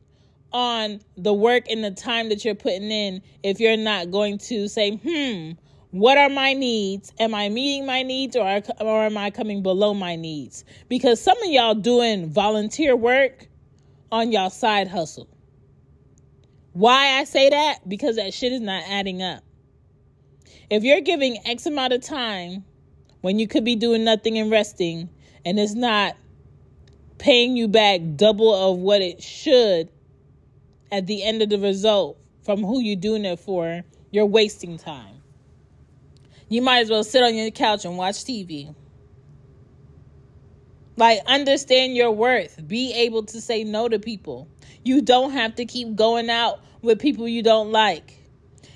on 0.54 1.00
the 1.18 1.34
work 1.34 1.70
and 1.70 1.84
the 1.84 1.92
time 1.92 2.30
that 2.30 2.44
you're 2.44 2.56
putting 2.56 2.92
in 2.92 3.22
if 3.44 3.60
you're 3.60 3.78
not 3.78 4.12
going 4.12 4.38
to 4.38 4.68
say, 4.68 4.98
hmm, 4.98 5.52
what 5.92 6.18
are 6.18 6.30
my 6.30 6.54
needs? 6.54 7.12
Am 7.20 7.36
I 7.36 7.50
meeting 7.50 7.86
my 7.86 8.04
needs 8.04 8.36
or, 8.36 8.62
or 8.80 9.04
am 9.04 9.18
I 9.18 9.30
coming 9.30 9.62
below 9.62 9.94
my 9.94 10.16
needs? 10.16 10.64
Because 10.88 11.22
some 11.22 11.38
of 11.44 11.50
y'all 11.50 11.76
doing 11.76 12.30
volunteer 12.30 12.96
work 12.96 13.48
on 14.12 14.32
y'all 14.32 14.50
side 14.50 14.88
hustle. 14.88 15.28
Why 16.74 17.20
I 17.20 17.26
say 17.26 17.50
that? 17.50 17.80
Because 17.88 18.16
that 18.16 18.34
shit 18.34 18.54
is 18.54 18.62
not 18.62 18.84
adding 18.88 19.22
up. 19.22 19.44
If 20.70 20.84
you're 20.84 21.02
giving 21.02 21.38
X 21.46 21.66
amount 21.66 21.92
of 21.92 22.02
time 22.02 22.64
when 23.20 23.40
you 23.40 23.48
could 23.48 23.66
be 23.66 23.76
doing 23.76 24.06
nothing 24.06 24.38
and 24.38 24.50
resting, 24.50 25.10
and 25.44 25.60
it's 25.60 25.74
not 25.74 26.16
paying 27.22 27.56
you 27.56 27.68
back 27.68 28.02
double 28.16 28.52
of 28.54 28.80
what 28.80 29.00
it 29.00 29.22
should 29.22 29.90
at 30.92 31.06
the 31.06 31.24
end 31.24 31.44
of 31.44 31.50
the 31.50 31.60
result 31.60 32.18
from 32.44 32.64
who 32.64 32.82
you're 32.82 32.96
doing 32.96 33.26
it 33.26 33.40
for, 33.40 33.84
you're 34.10 34.26
wasting 34.26 34.80
time. 34.80 35.22
You 36.50 36.64
might 36.64 36.80
as 36.80 36.90
well 36.90 37.04
sit 37.04 37.22
on 37.22 37.36
your 37.36 37.52
couch 37.52 37.86
and 37.86 37.96
watch 37.96 38.26
TV. 38.26 38.74
Like, 40.98 41.20
understand 41.28 41.96
your 41.96 42.12
worth. 42.12 42.60
Be 42.68 42.92
able 42.94 43.24
to 43.26 43.40
say 43.40 43.64
no 43.64 43.88
to 43.88 44.00
people. 44.00 44.48
You 44.84 45.02
don't 45.04 45.32
have 45.32 45.56
to 45.56 45.66
keep 45.66 45.96
going 45.96 46.30
out 46.30 46.60
with 46.82 47.00
people 47.00 47.28
you 47.28 47.44
don't 47.44 47.72
like. 47.72 48.18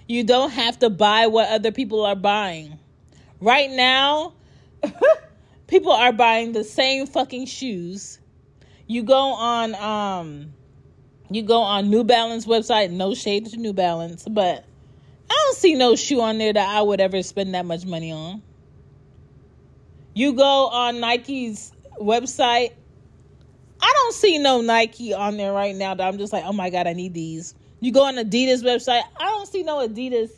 You 0.07 0.23
don't 0.23 0.51
have 0.51 0.77
to 0.79 0.91
buy 0.91 1.27
what 1.27 1.49
other 1.49 1.71
people 1.71 2.05
are 2.05 2.15
buying. 2.15 2.77
Right 3.41 3.71
now, 3.71 4.33
people 5.67 5.91
are 5.91 6.13
buying 6.13 6.51
the 6.51 6.63
same 6.63 7.07
fucking 7.07 7.47
shoes. 7.47 8.19
You 8.87 9.03
go 9.03 9.33
on 9.33 9.75
um 9.75 10.53
you 11.31 11.41
go 11.41 11.61
on 11.61 11.89
New 11.89 12.03
Balance 12.03 12.45
website, 12.45 12.91
no 12.91 13.15
shade 13.15 13.47
to 13.47 13.57
New 13.57 13.73
Balance, 13.73 14.27
but 14.29 14.63
I 15.29 15.33
don't 15.45 15.57
see 15.57 15.73
no 15.73 15.95
shoe 15.95 16.21
on 16.21 16.37
there 16.37 16.53
that 16.53 16.69
I 16.69 16.81
would 16.81 17.01
ever 17.01 17.23
spend 17.23 17.55
that 17.55 17.65
much 17.65 17.85
money 17.85 18.11
on. 18.11 18.43
You 20.13 20.33
go 20.33 20.67
on 20.67 20.99
Nike's 20.99 21.71
website, 21.99 22.73
I 23.81 23.93
don't 23.93 24.13
see 24.13 24.37
no 24.37 24.61
Nike 24.61 25.13
on 25.13 25.37
there 25.37 25.51
right 25.51 25.75
now 25.75 25.95
that 25.95 26.07
I'm 26.07 26.17
just 26.17 26.31
like, 26.31 26.43
oh 26.45 26.53
my 26.53 26.69
God, 26.69 26.87
I 26.87 26.93
need 26.93 27.13
these. 27.13 27.55
You 27.79 27.91
go 27.91 28.03
on 28.03 28.15
Adidas 28.15 28.63
website, 28.63 29.01
I 29.19 29.25
don't 29.25 29.47
see 29.47 29.63
no 29.63 29.85
Adidas 29.87 30.29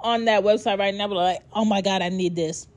on 0.00 0.26
that 0.26 0.44
website 0.44 0.78
right 0.78 0.94
now, 0.94 1.08
but 1.08 1.16
like, 1.16 1.42
oh 1.52 1.64
my 1.64 1.80
God, 1.80 2.02
I 2.02 2.10
need 2.10 2.36
this. 2.36 2.68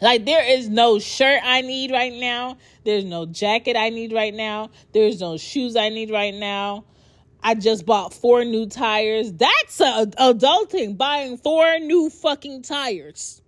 Like, 0.00 0.24
there 0.24 0.44
is 0.44 0.68
no 0.68 0.98
shirt 0.98 1.40
I 1.42 1.60
need 1.60 1.90
right 1.90 2.12
now. 2.12 2.58
There's 2.84 3.04
no 3.04 3.26
jacket 3.26 3.76
I 3.76 3.90
need 3.90 4.12
right 4.12 4.34
now. 4.34 4.70
There's 4.92 5.20
no 5.20 5.36
shoes 5.36 5.76
I 5.76 5.88
need 5.88 6.10
right 6.10 6.34
now. 6.34 6.84
I 7.42 7.54
just 7.54 7.84
bought 7.86 8.14
four 8.14 8.44
new 8.44 8.66
tires. 8.66 9.32
That's 9.32 9.80
a, 9.80 10.06
adulting, 10.18 10.96
buying 10.96 11.36
four 11.36 11.78
new 11.78 12.10
fucking 12.10 12.62
tires 12.62 13.42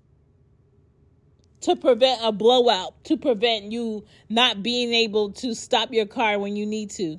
to 1.63 1.75
prevent 1.75 2.21
a 2.23 2.31
blowout, 2.31 3.03
to 3.05 3.17
prevent 3.17 3.73
you 3.73 4.05
not 4.29 4.63
being 4.63 4.93
able 4.93 5.33
to 5.33 5.55
stop 5.55 5.93
your 5.93 6.07
car 6.07 6.39
when 6.39 6.57
you 6.57 6.67
need 6.67 6.91
to. 6.91 7.19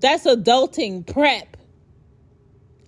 That's 0.00 0.24
adulting 0.24 1.06
prep. 1.06 1.56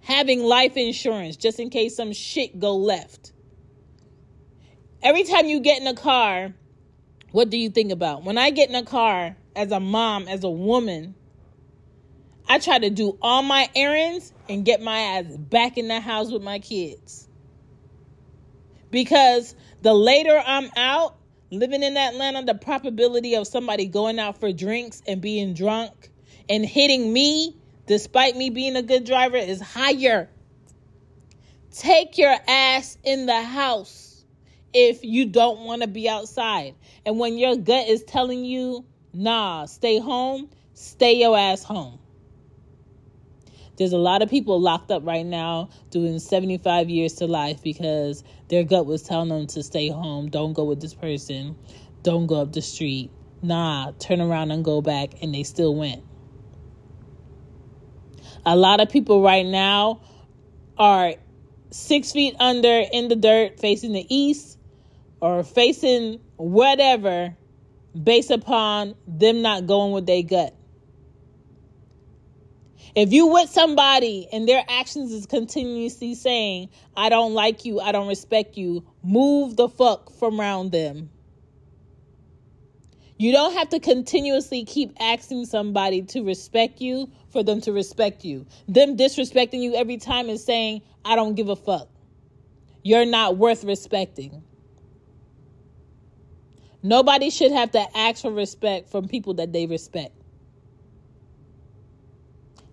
Having 0.03 0.43
life 0.43 0.77
insurance 0.77 1.37
just 1.37 1.59
in 1.59 1.71
case 1.71 1.97
some 1.97 2.13
shit 2.13 2.61
go 2.61 2.77
left. 2.77 3.33
Every 5.03 5.25
time 5.25 5.47
you 5.47 5.61
get 5.61 5.81
in 5.81 5.87
a 5.87 5.95
car, 5.95 6.55
what 7.33 7.51
do 7.51 7.57
you 7.57 7.71
think 7.71 7.93
about? 7.93 8.25
When 8.25 8.39
I 8.39 8.51
get 8.51 8.69
in 8.69 8.75
a 8.75 8.85
car 8.85 9.37
as 9.55 9.71
a 9.71 9.81
mom, 9.81 10.27
as 10.27 10.43
a 10.43 10.51
woman, 10.51 11.15
I 12.49 12.59
try 12.59 12.79
to 12.79 12.91
do 12.91 13.19
all 13.21 13.43
my 13.43 13.69
errands 13.75 14.33
and 14.49 14.65
get 14.65 14.81
my 14.81 14.99
ass 14.99 15.27
back 15.37 15.77
in 15.77 15.89
the 15.89 16.01
house 16.01 16.31
with 16.31 16.43
my 16.43 16.61
kids. 16.61 17.29
Because 18.91 19.55
the 19.83 19.93
later 19.93 20.43
I'm 20.45 20.71
out 20.77 21.17
living 21.51 21.83
in 21.83 21.97
Atlanta, 21.97 22.45
the 22.45 22.55
probability 22.55 23.35
of 23.35 23.47
somebody 23.47 23.87
going 23.87 24.19
out 24.19 24.41
for 24.41 24.53
drinks 24.53 25.03
and 25.07 25.21
being 25.21 25.55
drunk 25.55 26.11
and 26.49 26.65
hitting 26.65 27.13
me, 27.13 27.57
despite 27.87 28.37
me 28.37 28.51
being 28.51 28.77
a 28.77 28.83
good 28.83 29.05
driver, 29.05 29.37
is 29.37 29.61
higher. 29.61 30.31
Take 31.73 32.17
your 32.17 32.35
ass 32.49 32.97
in 33.05 33.27
the 33.27 33.43
house 33.43 34.06
if 34.77 35.03
you 35.03 35.25
don't 35.25 35.61
want 35.61 35.81
to 35.81 35.89
be 35.89 36.07
outside. 36.07 36.75
And 37.07 37.19
when 37.19 37.39
your 37.39 37.57
gut 37.57 37.89
is 37.89 38.05
telling 38.05 38.45
you, 38.45 38.85
nah, 39.15 39.65
stay 39.65 39.99
home, 39.99 40.51
stay 40.75 41.15
your 41.15 41.37
ass 41.37 41.65
home. 41.65 41.99
There's 43.79 43.95
a 43.95 43.99
lot 43.99 44.21
of 44.21 44.29
people 44.29 44.61
locked 44.61 44.91
up 44.91 45.07
right 45.07 45.25
now 45.25 45.71
doing 45.89 46.19
75 46.19 46.91
years 46.91 47.15
to 47.15 47.27
life 47.27 47.63
because 47.63 48.23
their 48.49 48.65
gut 48.65 48.85
was 48.85 49.03
telling 49.03 49.31
them 49.31 49.47
to 49.49 49.63
stay 49.63 49.89
home, 49.89 50.29
don't 50.29 50.53
go 50.53 50.65
with 50.65 50.83
this 50.83 50.93
person, 50.93 51.57
don't 52.03 52.27
go 52.27 52.43
up 52.43 52.53
the 52.53 52.61
street. 52.61 53.11
Nah, 53.41 53.93
turn 53.99 54.21
around 54.21 54.51
and 54.51 54.63
go 54.63 54.83
back, 54.83 55.23
and 55.23 55.35
they 55.35 55.43
still 55.43 55.75
went. 55.75 56.03
A 58.45 58.57
lot 58.57 58.81
of 58.81 58.91
people 58.91 59.23
right 59.23 59.45
now 59.45 60.01
are 60.77 61.15
six 61.71 62.13
feet 62.13 62.35
under 62.39 62.85
in 62.93 63.09
the 63.09 63.17
dirt 63.17 63.59
facing 63.59 63.93
the 63.93 64.07
east 64.15 64.56
or 65.21 65.43
facing 65.43 66.21
whatever 66.37 67.37
based 68.01 68.31
upon 68.31 68.95
them 69.07 69.43
not 69.43 69.67
going 69.67 69.93
with 69.93 70.07
their 70.07 70.23
gut. 70.23 70.55
If 72.95 73.13
you 73.13 73.27
with 73.27 73.51
somebody 73.51 74.27
and 74.33 74.49
their 74.49 74.65
actions 74.69 75.13
is 75.13 75.27
continuously 75.27 76.15
saying, 76.15 76.71
I 76.97 77.11
don't 77.11 77.35
like 77.35 77.65
you, 77.65 77.81
I 77.81 77.93
don't 77.93 78.09
respect 78.09 78.57
you, 78.57 78.87
move 79.03 79.57
the 79.57 79.69
fuck 79.69 80.11
from 80.13 80.41
around 80.41 80.73
them. 80.73 81.11
You 83.19 83.33
don't 83.33 83.55
have 83.55 83.71
to 83.71 83.81
continuously 83.81 84.65
keep 84.65 84.93
asking 85.01 85.47
somebody 85.47 86.03
to 86.03 86.23
respect 86.23 86.81
you 86.81 87.11
for 87.31 87.43
them 87.43 87.61
to 87.63 87.73
respect 87.73 88.25
you. 88.25 88.47
Them 88.69 88.97
disrespecting 88.97 89.63
you 89.63 89.75
every 89.75 89.97
time 89.97 90.29
is 90.29 90.45
saying, 90.45 90.83
I 91.05 91.17
don't 91.17 91.35
give 91.35 91.49
a 91.49 91.57
fuck. 91.57 91.89
You're 92.83 93.07
not 93.07 93.37
worth 93.37 93.65
respecting. 93.65 94.43
Nobody 96.83 97.31
should 97.31 97.53
have 97.53 97.73
to 97.73 97.85
ask 97.97 98.23
for 98.23 98.31
respect 98.31 98.91
from 98.91 99.09
people 99.09 99.35
that 99.35 99.53
they 99.53 99.67
respect. 99.67 100.13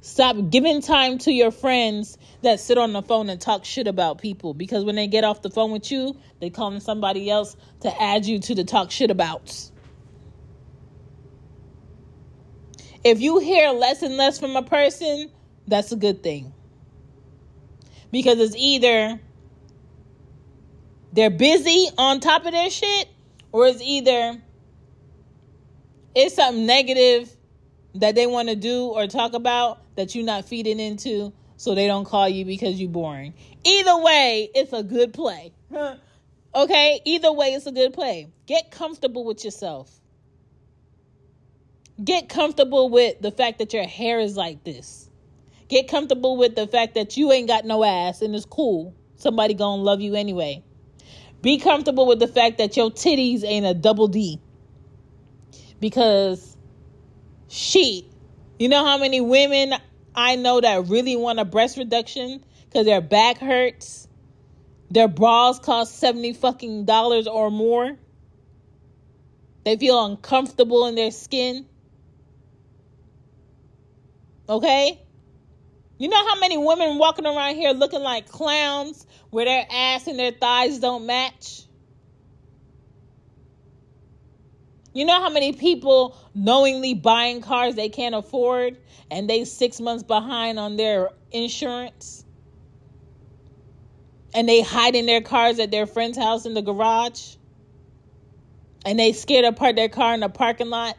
Stop 0.01 0.49
giving 0.49 0.81
time 0.81 1.17
to 1.19 1.31
your 1.31 1.49
friends 1.49 2.17
that 2.41 2.59
sit 2.59 2.77
on 2.77 2.91
the 2.91 3.01
phone 3.01 3.29
and 3.29 3.39
talk 3.39 3.63
shit 3.63 3.87
about 3.87 4.17
people 4.17 4.53
because 4.53 4.83
when 4.83 4.95
they 4.95 5.07
get 5.07 5.23
off 5.23 5.41
the 5.41 5.49
phone 5.49 5.71
with 5.71 5.89
you, 5.91 6.17
they 6.41 6.49
calling 6.49 6.81
somebody 6.81 7.29
else 7.29 7.55
to 7.79 8.01
add 8.01 8.25
you 8.25 8.37
to 8.39 8.53
the 8.53 8.65
talk 8.65 8.91
shit 8.91 9.09
abouts. 9.09 9.71
If 13.03 13.21
you 13.21 13.39
hear 13.39 13.69
less 13.69 14.01
and 14.01 14.17
less 14.17 14.39
from 14.39 14.57
a 14.57 14.61
person, 14.61 15.31
that's 15.67 15.93
a 15.93 15.95
good 15.95 16.21
thing. 16.21 16.53
Because 18.11 18.39
it's 18.39 18.55
either 18.57 19.21
they're 21.13 21.29
busy 21.29 21.87
on 21.97 22.19
top 22.19 22.45
of 22.45 22.51
their 22.51 22.69
shit, 22.69 23.07
or 23.53 23.67
it's 23.67 23.81
either 23.81 24.41
it's 26.13 26.35
something 26.35 26.65
negative 26.65 27.31
that 27.95 28.15
they 28.15 28.27
want 28.27 28.49
to 28.49 28.55
do 28.55 28.87
or 28.87 29.07
talk 29.07 29.33
about 29.33 29.79
that 29.95 30.13
you're 30.13 30.25
not 30.25 30.45
feeding 30.45 30.79
into 30.79 31.31
so 31.55 31.75
they 31.75 31.87
don't 31.87 32.05
call 32.05 32.27
you 32.27 32.43
because 32.43 32.79
you're 32.79 32.89
boring. 32.89 33.33
Either 33.63 33.97
way, 33.99 34.49
it's 34.53 34.73
a 34.73 34.83
good 34.83 35.13
play. 35.13 35.53
okay? 36.55 36.99
Either 37.05 37.31
way, 37.31 37.53
it's 37.53 37.67
a 37.67 37.71
good 37.71 37.93
play. 37.93 38.27
Get 38.47 38.71
comfortable 38.71 39.23
with 39.23 39.45
yourself. 39.45 39.89
Get 42.03 42.27
comfortable 42.27 42.89
with 42.89 43.21
the 43.21 43.31
fact 43.31 43.59
that 43.59 43.71
your 43.71 43.85
hair 43.85 44.19
is 44.19 44.35
like 44.35 44.63
this. 44.63 45.09
Get 45.69 45.87
comfortable 45.87 46.37
with 46.37 46.55
the 46.55 46.67
fact 46.67 46.95
that 46.95 47.15
you 47.17 47.31
ain't 47.31 47.47
got 47.47 47.65
no 47.65 47.83
ass 47.83 48.21
and 48.21 48.35
it's 48.35 48.45
cool. 48.45 48.95
Somebody 49.15 49.53
gonna 49.53 49.81
love 49.81 50.01
you 50.01 50.15
anyway. 50.15 50.63
Be 51.43 51.57
comfortable 51.57 52.07
with 52.07 52.19
the 52.19 52.27
fact 52.27 52.57
that 52.59 52.77
your 52.77 52.89
titties 52.89 53.43
ain't 53.43 53.65
a 53.65 53.73
double 53.73 54.07
D. 54.07 54.39
Because 55.81 56.55
she, 57.49 58.07
you 58.57 58.69
know 58.69 58.85
how 58.85 58.97
many 58.97 59.19
women 59.19 59.73
I 60.15 60.37
know 60.37 60.61
that 60.61 60.87
really 60.87 61.17
want 61.17 61.39
a 61.39 61.45
breast 61.45 61.77
reduction 61.77 62.45
because 62.63 62.85
their 62.85 63.01
back 63.01 63.39
hurts. 63.39 64.07
Their 64.89 65.09
bras 65.09 65.59
cost 65.59 65.99
70 65.99 66.31
fucking 66.33 66.85
dollars 66.85 67.27
or 67.27 67.51
more. 67.51 67.97
They 69.65 69.75
feel 69.75 70.05
uncomfortable 70.05 70.87
in 70.87 70.95
their 70.95 71.11
skin. 71.11 71.65
Okay? 74.47 75.01
You 75.97 76.07
know 76.07 76.25
how 76.25 76.39
many 76.39 76.57
women 76.57 76.97
walking 76.99 77.25
around 77.25 77.55
here 77.55 77.71
looking 77.71 78.01
like 78.01 78.29
clowns 78.29 79.05
where 79.33 79.45
their 79.45 79.65
ass 79.67 80.05
and 80.05 80.19
their 80.19 80.31
thighs 80.31 80.77
don't 80.77 81.07
match? 81.07 81.63
You 84.93 85.05
know 85.05 85.19
how 85.19 85.31
many 85.31 85.53
people 85.53 86.15
knowingly 86.35 86.93
buying 86.93 87.41
cars 87.41 87.73
they 87.73 87.89
can't 87.89 88.13
afford 88.13 88.77
and 89.09 89.27
they 89.27 89.43
6 89.43 89.79
months 89.79 90.03
behind 90.03 90.59
on 90.59 90.75
their 90.75 91.09
insurance? 91.31 92.25
And 94.35 94.47
they 94.47 94.61
hide 94.61 94.93
in 94.93 95.07
their 95.07 95.21
cars 95.21 95.57
at 95.57 95.71
their 95.71 95.87
friend's 95.87 96.17
house 96.17 96.45
in 96.45 96.53
the 96.53 96.61
garage? 96.61 97.35
And 98.85 98.99
they 98.99 99.13
scared 99.13 99.45
to 99.45 99.51
park 99.51 99.75
their 99.75 99.89
car 99.89 100.13
in 100.13 100.19
the 100.19 100.29
parking 100.29 100.69
lot? 100.69 100.95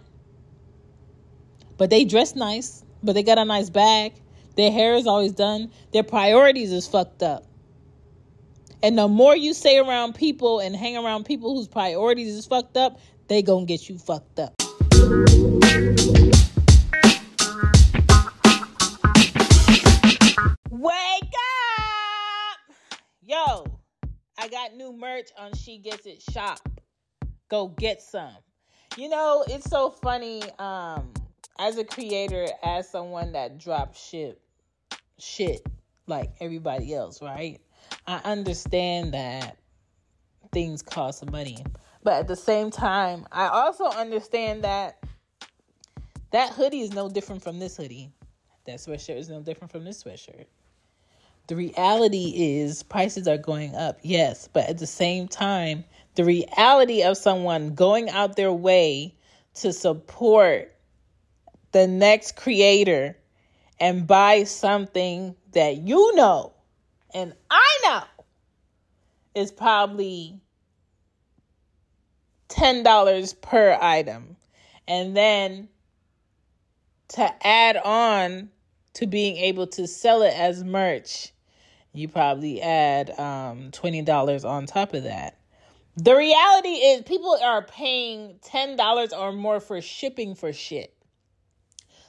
But 1.77 1.91
they 1.91 2.05
dress 2.05 2.35
nice, 2.35 2.85
but 3.01 3.13
they 3.13 3.23
got 3.23 3.39
a 3.39 3.45
nice 3.45 3.71
bag. 3.71 4.15
Their 4.57 4.73
hair 4.73 4.97
is 4.97 5.07
always 5.07 5.33
done. 5.33 5.71
Their 5.93 6.03
priorities 6.03 6.73
is 6.73 6.89
fucked 6.89 7.23
up. 7.23 7.47
And 8.85 8.99
the 8.99 9.09
more 9.09 9.35
you 9.35 9.55
stay 9.55 9.79
around 9.79 10.15
people 10.15 10.61
and 10.61 10.77
hang 10.77 10.99
around 10.99 11.25
people 11.25 11.57
whose 11.57 11.67
priorities 11.67 12.35
is 12.35 12.45
fucked 12.45 12.77
up, 12.77 13.01
they 13.29 13.41
gonna 13.41 13.65
get 13.65 13.89
you 13.89 13.97
fucked 13.97 14.39
up. 14.39 14.53
Wake 20.69 21.33
up! 21.73 22.59
Yo, 23.23 23.65
I 24.37 24.49
got 24.51 24.75
new 24.77 24.93
merch 24.93 25.31
on 25.39 25.55
She 25.55 25.79
Gets 25.79 26.05
It 26.05 26.21
Shop. 26.21 26.61
Go 27.49 27.69
get 27.69 28.03
some. 28.03 28.37
You 28.99 29.09
know, 29.09 29.47
it's 29.49 29.71
so 29.71 29.89
funny. 29.89 30.43
Um, 30.59 31.11
as 31.59 31.79
a 31.79 31.85
creator, 31.85 32.49
as 32.63 32.91
someone 32.91 33.33
that 33.33 33.57
drops 33.57 34.07
shit, 34.07 34.43
shit 35.19 35.67
like 36.07 36.33
everybody 36.39 36.93
else, 36.95 37.23
right? 37.23 37.63
I 38.07 38.21
understand 38.25 39.15
that 39.15 39.57
things 40.53 40.83
cost 40.83 41.29
money. 41.31 41.59
But 42.03 42.15
at 42.15 42.29
the 42.29 42.37
same 42.37 42.71
time, 42.71 43.27
I 43.33 43.49
also 43.49 43.85
understand 43.87 44.65
that 44.65 45.03
that 46.33 46.51
hoodie 46.51 46.81
is 46.81 46.93
no 46.93 47.09
different 47.09 47.43
from 47.43 47.59
this 47.59 47.77
hoodie. 47.77 48.11
That 48.67 48.79
sweatshirt 48.79 49.17
is 49.17 49.29
no 49.29 49.41
different 49.41 49.71
from 49.71 49.85
this 49.85 50.03
sweatshirt. 50.03 50.47
The 51.47 51.57
reality 51.57 52.33
is 52.35 52.83
prices 52.83 53.29
are 53.29 53.37
going 53.37 53.75
up, 53.75 53.99
yes, 54.03 54.49
but 54.51 54.67
at 54.69 54.79
the 54.79 54.87
same 54.87 55.29
time, 55.29 55.85
the 56.15 56.25
reality 56.25 57.03
of 57.03 57.19
someone 57.19 57.75
going 57.75 58.09
out 58.09 58.37
their 58.37 58.53
way 58.53 59.15
to 59.57 59.73
support 59.73 60.75
the 61.73 61.87
next 61.87 62.37
creator 62.37 63.17
and 63.79 64.07
buy 64.07 64.45
something 64.45 65.37
that 65.53 65.79
you 65.79 66.15
know 66.17 66.54
and 67.15 67.33
I 67.49 67.79
know 67.85 68.03
is 69.35 69.53
probably 69.53 70.41
$10 72.49 73.41
per 73.41 73.79
item. 73.81 74.37
And 74.87 75.17
then 75.17 75.69
to 77.09 77.47
add 77.47 77.77
on 77.77 78.51
to 78.95 79.07
being 79.07 79.37
able 79.37 79.69
to 79.69 79.87
sell 79.87 80.23
it 80.23 80.35
as 80.37 80.63
merch, 80.63 81.33
you 81.93 82.09
probably 82.09 82.61
add 82.61 83.11
um, 83.19 83.71
$20 83.71 84.45
on 84.45 84.67
top 84.67 84.95
of 84.95 85.05
that. 85.05 85.39
The 85.97 86.17
reality 86.17 86.71
is, 86.71 87.03
people 87.03 87.39
are 87.41 87.63
paying 87.63 88.41
$10 88.43 89.13
or 89.17 89.31
more 89.31 89.61
for 89.61 89.81
shipping 89.81 90.35
for 90.35 90.53
shit. 90.53 90.93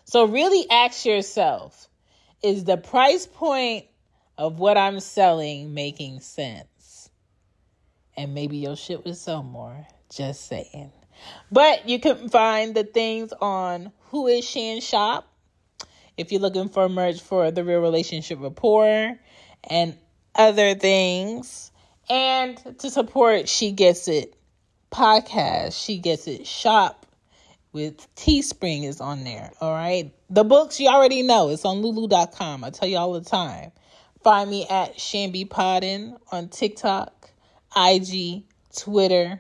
So, 0.05 0.25
really 0.25 0.67
ask 0.71 1.05
yourself 1.05 1.87
is 2.41 2.63
the 2.63 2.77
price 2.77 3.27
point 3.27 3.85
of 4.38 4.60
what 4.60 4.78
I'm 4.78 5.00
selling 5.00 5.74
making 5.74 6.19
sense? 6.19 7.10
And 8.17 8.34
maybe 8.34 8.58
your 8.58 8.76
shit 8.76 9.06
would 9.06 9.17
sell 9.17 9.43
more. 9.43 9.88
Just 10.10 10.48
saying. 10.48 10.91
But 11.52 11.88
you 11.89 12.00
can 12.00 12.30
find 12.30 12.76
the 12.76 12.84
things 12.84 13.34
on 13.41 13.91
Who 14.12 14.28
Is 14.28 14.45
She 14.45 14.69
in 14.71 14.82
Shop 14.82 15.28
if 16.17 16.32
you're 16.32 16.41
looking 16.41 16.69
for 16.69 16.88
merch 16.88 17.21
for 17.21 17.52
the 17.52 17.63
Real 17.63 17.82
Relationship 17.82 18.39
Rapport 18.41 19.17
and 19.63 19.98
other 20.34 20.76
things. 20.76 21.71
And 22.10 22.58
to 22.80 22.89
support 22.89 23.50
She 23.50 23.71
Gets 23.71 24.08
It 24.08 24.36
podcast, 24.91 25.84
She 25.84 25.98
Gets 25.98 26.28
It 26.28 26.45
shop 26.45 27.06
with 27.74 28.08
Teespring 28.15 28.86
is 28.86 29.02
on 29.02 29.24
there. 29.24 29.52
All 29.60 29.74
right. 29.74 30.13
The 30.30 30.43
books 30.43 30.80
you 30.80 30.88
already 30.88 31.24
know. 31.24 31.50
It's 31.50 31.65
on 31.65 31.82
lulu.com. 31.82 32.63
I 32.63 32.69
tell 32.69 32.88
you 32.88 32.98
all 32.98 33.13
the 33.13 33.21
time. 33.21 33.71
Find 34.25 34.49
me 34.49 34.65
at 34.67 34.97
Shambi 34.97 35.47
Podden 35.47 36.17
on 36.31 36.49
TikTok, 36.49 37.29
IG, 37.77 38.41
Twitter, 38.75 39.39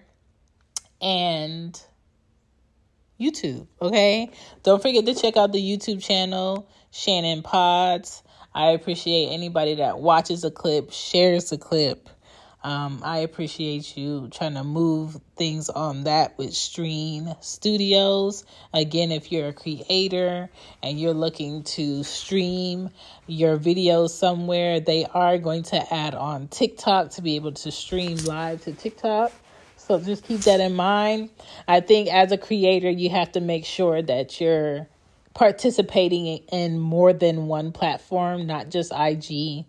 and 1.01 1.81
YouTube. 3.19 3.65
Okay. 3.81 4.29
Don't 4.61 4.79
forget 4.79 5.07
to 5.07 5.15
check 5.15 5.37
out 5.37 5.53
the 5.53 5.59
YouTube 5.59 6.03
channel, 6.03 6.69
Shannon 6.91 7.41
Pods. 7.41 8.21
I 8.53 8.73
appreciate 8.73 9.29
anybody 9.33 9.73
that 9.73 9.97
watches 9.97 10.43
a 10.43 10.51
clip, 10.51 10.91
shares 10.91 11.51
a 11.51 11.57
clip. 11.57 12.07
Um, 12.65 13.01
I 13.03 13.19
appreciate 13.19 13.95
you 13.95 14.27
trying 14.29 14.55
to 14.55 14.63
move 14.63 15.21
things 15.35 15.69
on 15.69 16.05
that 16.05 16.35
with 16.39 16.55
Stream 16.55 17.29
Studios. 17.39 18.43
Again, 18.73 19.11
if 19.11 19.31
you're 19.31 19.49
a 19.49 19.53
creator 19.53 20.49
and 20.81 20.99
you're 20.99 21.13
looking 21.13 21.61
to 21.75 22.03
stream 22.03 22.89
your 23.27 23.59
videos 23.59 24.09
somewhere, 24.09 24.79
they 24.79 25.05
are 25.05 25.37
going 25.37 25.61
to 25.61 25.93
add 25.93 26.15
on 26.15 26.47
TikTok 26.47 27.11
to 27.11 27.21
be 27.21 27.35
able 27.35 27.51
to 27.51 27.71
stream 27.71 28.17
live 28.25 28.63
to 28.63 28.73
TikTok. 28.73 29.31
So 29.77 29.99
just 29.99 30.23
keep 30.23 30.39
that 30.41 30.59
in 30.59 30.73
mind. 30.73 31.29
I 31.67 31.81
think 31.81 32.11
as 32.11 32.31
a 32.31 32.37
creator, 32.37 32.89
you 32.89 33.11
have 33.11 33.33
to 33.33 33.41
make 33.41 33.65
sure 33.65 34.01
that 34.01 34.41
you're 34.41 34.87
participating 35.35 36.25
in 36.51 36.79
more 36.79 37.13
than 37.13 37.45
one 37.45 37.71
platform, 37.73 38.47
not 38.47 38.71
just 38.71 38.91
IG, 38.91 39.65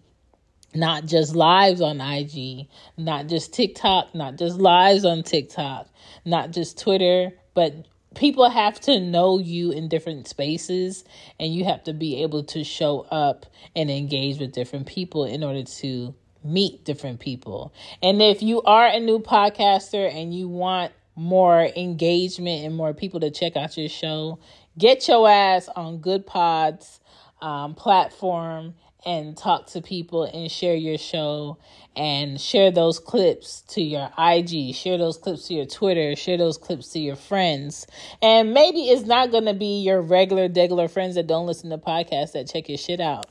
not 0.76 1.06
just 1.06 1.34
lives 1.34 1.80
on 1.80 2.00
IG, 2.00 2.68
not 2.96 3.26
just 3.26 3.52
TikTok, 3.52 4.14
not 4.14 4.36
just 4.36 4.58
lives 4.58 5.04
on 5.04 5.22
TikTok, 5.22 5.88
not 6.24 6.50
just 6.50 6.78
Twitter, 6.78 7.32
but 7.54 7.86
people 8.14 8.48
have 8.48 8.80
to 8.80 9.00
know 9.00 9.38
you 9.38 9.70
in 9.70 9.88
different 9.88 10.26
spaces 10.28 11.04
and 11.38 11.54
you 11.54 11.64
have 11.64 11.84
to 11.84 11.92
be 11.92 12.22
able 12.22 12.44
to 12.44 12.64
show 12.64 13.00
up 13.10 13.46
and 13.74 13.90
engage 13.90 14.38
with 14.38 14.52
different 14.52 14.86
people 14.86 15.24
in 15.24 15.44
order 15.44 15.62
to 15.62 16.14
meet 16.42 16.84
different 16.84 17.20
people. 17.20 17.72
And 18.02 18.22
if 18.22 18.42
you 18.42 18.62
are 18.62 18.86
a 18.86 19.00
new 19.00 19.18
podcaster 19.18 20.12
and 20.12 20.34
you 20.34 20.48
want 20.48 20.92
more 21.14 21.68
engagement 21.76 22.64
and 22.64 22.74
more 22.74 22.94
people 22.94 23.20
to 23.20 23.30
check 23.30 23.56
out 23.56 23.76
your 23.76 23.88
show, 23.88 24.38
get 24.78 25.08
your 25.08 25.28
ass 25.28 25.68
on 25.68 26.00
Goodpods 26.00 27.00
um, 27.40 27.74
platform 27.74 28.74
and 29.06 29.36
talk 29.36 29.66
to 29.68 29.80
people 29.80 30.24
and 30.24 30.50
share 30.50 30.74
your 30.74 30.98
show 30.98 31.56
and 31.94 32.40
share 32.40 32.72
those 32.72 32.98
clips 32.98 33.62
to 33.68 33.80
your 33.80 34.10
IG, 34.18 34.74
share 34.74 34.98
those 34.98 35.16
clips 35.16 35.46
to 35.48 35.54
your 35.54 35.64
Twitter, 35.64 36.16
share 36.16 36.36
those 36.36 36.58
clips 36.58 36.88
to 36.90 36.98
your 36.98 37.16
friends. 37.16 37.86
And 38.20 38.52
maybe 38.52 38.90
it's 38.90 39.06
not 39.06 39.30
going 39.30 39.46
to 39.46 39.54
be 39.54 39.80
your 39.82 40.02
regular, 40.02 40.48
degular 40.48 40.90
friends 40.90 41.14
that 41.14 41.26
don't 41.26 41.46
listen 41.46 41.70
to 41.70 41.78
podcasts 41.78 42.32
that 42.32 42.48
check 42.48 42.68
your 42.68 42.78
shit 42.78 43.00
out. 43.00 43.26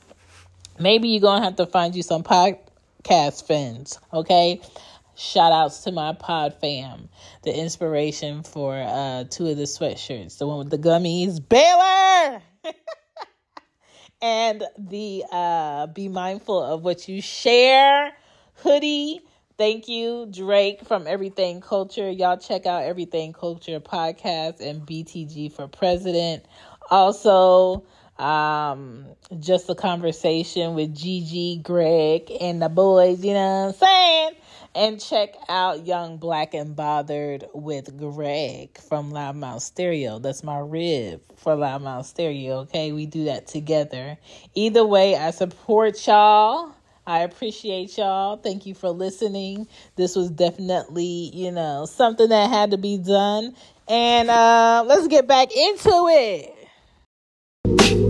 Maybe 0.80 1.08
you're 1.08 1.20
going 1.20 1.40
to 1.40 1.44
have 1.44 1.56
to 1.56 1.66
find 1.66 1.94
you 1.94 2.02
some 2.02 2.22
podcast 2.22 3.46
fans. 3.46 4.00
Okay. 4.12 4.60
Shout 5.14 5.50
outs 5.50 5.84
to 5.84 5.92
my 5.92 6.12
pod 6.12 6.60
fam, 6.60 7.08
the 7.42 7.58
inspiration 7.58 8.42
for 8.42 8.74
uh, 8.76 9.24
two 9.24 9.46
of 9.46 9.56
the 9.56 9.62
sweatshirts, 9.62 10.36
the 10.36 10.46
one 10.46 10.58
with 10.58 10.68
the 10.68 10.76
gummies, 10.76 11.40
Baylor, 11.48 12.42
and 14.22 14.64
the 14.78 15.24
uh, 15.30 15.86
Be 15.88 16.08
Mindful 16.08 16.62
of 16.62 16.82
What 16.82 17.08
You 17.08 17.20
Share 17.20 18.12
hoodie. 18.56 19.20
Thank 19.58 19.88
you, 19.88 20.26
Drake 20.30 20.84
from 20.84 21.06
Everything 21.06 21.60
Culture. 21.60 22.10
Y'all 22.10 22.36
check 22.36 22.66
out 22.66 22.82
Everything 22.82 23.32
Culture 23.32 23.80
podcast 23.80 24.60
and 24.60 24.82
BTG 24.82 25.52
for 25.52 25.66
President. 25.66 26.44
Also, 26.90 27.84
um, 28.18 29.06
just 29.40 29.68
a 29.70 29.74
conversation 29.74 30.74
with 30.74 30.94
Gigi, 30.94 31.58
Greg, 31.62 32.30
and 32.40 32.60
the 32.60 32.68
boys, 32.68 33.24
you 33.24 33.32
know 33.34 33.66
what 33.66 33.68
I'm 33.68 33.74
saying? 33.74 34.30
And 34.76 35.00
check 35.00 35.30
out 35.48 35.86
Young 35.86 36.18
Black 36.18 36.52
and 36.52 36.76
Bothered 36.76 37.46
with 37.54 37.96
Greg 37.96 38.78
from 38.78 39.10
Loudmouth 39.10 39.62
Stereo. 39.62 40.18
That's 40.18 40.44
my 40.44 40.58
rib 40.58 41.22
for 41.36 41.56
Loudmouth 41.56 42.04
Stereo, 42.04 42.58
okay? 42.58 42.92
We 42.92 43.06
do 43.06 43.24
that 43.24 43.46
together. 43.46 44.18
Either 44.54 44.84
way, 44.84 45.16
I 45.16 45.30
support 45.30 46.06
y'all. 46.06 46.74
I 47.06 47.20
appreciate 47.20 47.96
y'all. 47.96 48.36
Thank 48.36 48.66
you 48.66 48.74
for 48.74 48.90
listening. 48.90 49.66
This 49.96 50.14
was 50.14 50.28
definitely, 50.28 51.30
you 51.32 51.52
know, 51.52 51.86
something 51.86 52.28
that 52.28 52.50
had 52.50 52.72
to 52.72 52.76
be 52.76 52.98
done. 52.98 53.54
And 53.88 54.28
uh, 54.28 54.84
let's 54.86 55.06
get 55.06 55.26
back 55.26 55.56
into 55.56 56.06
it. 56.10 58.05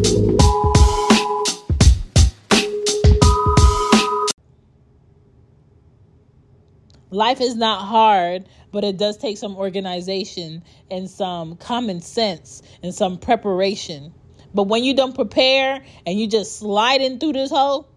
Life 7.17 7.41
is 7.41 7.57
not 7.57 7.81
hard, 7.81 8.47
but 8.73 8.85
it 8.85 8.99
does 8.99 9.17
take 9.17 9.39
some 9.39 9.57
organization 9.57 10.63
and 10.91 11.09
some 11.09 11.57
common 11.57 12.03
sense 12.03 12.61
and 12.83 12.95
some 12.95 13.17
preparation. 13.17 14.13
But 14.53 14.65
when 14.65 14.85
you 14.85 14.95
don't 14.95 15.15
prepare 15.15 15.83
and 16.05 16.21
you 16.21 16.29
just 16.29 16.59
sliding 16.59 17.19
through 17.19 17.33
this 17.33 17.49
hole, 17.49 17.89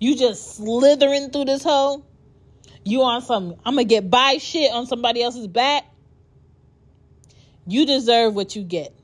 you 0.00 0.16
just 0.16 0.56
slithering 0.56 1.28
through 1.28 1.44
this 1.44 1.62
hole. 1.62 2.06
You 2.86 3.02
on 3.02 3.20
some 3.20 3.56
I'm 3.66 3.74
gonna 3.74 3.84
get 3.84 4.08
by 4.08 4.38
shit 4.38 4.72
on 4.72 4.86
somebody 4.86 5.22
else's 5.22 5.46
back. 5.46 5.84
You 7.66 7.84
deserve 7.84 8.34
what 8.34 8.56
you 8.56 8.62
get. 8.62 8.94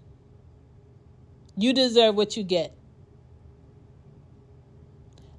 You 1.55 1.75
deserve 1.75 2.15
what 2.15 2.35
you 2.39 2.45
get. 2.45 2.75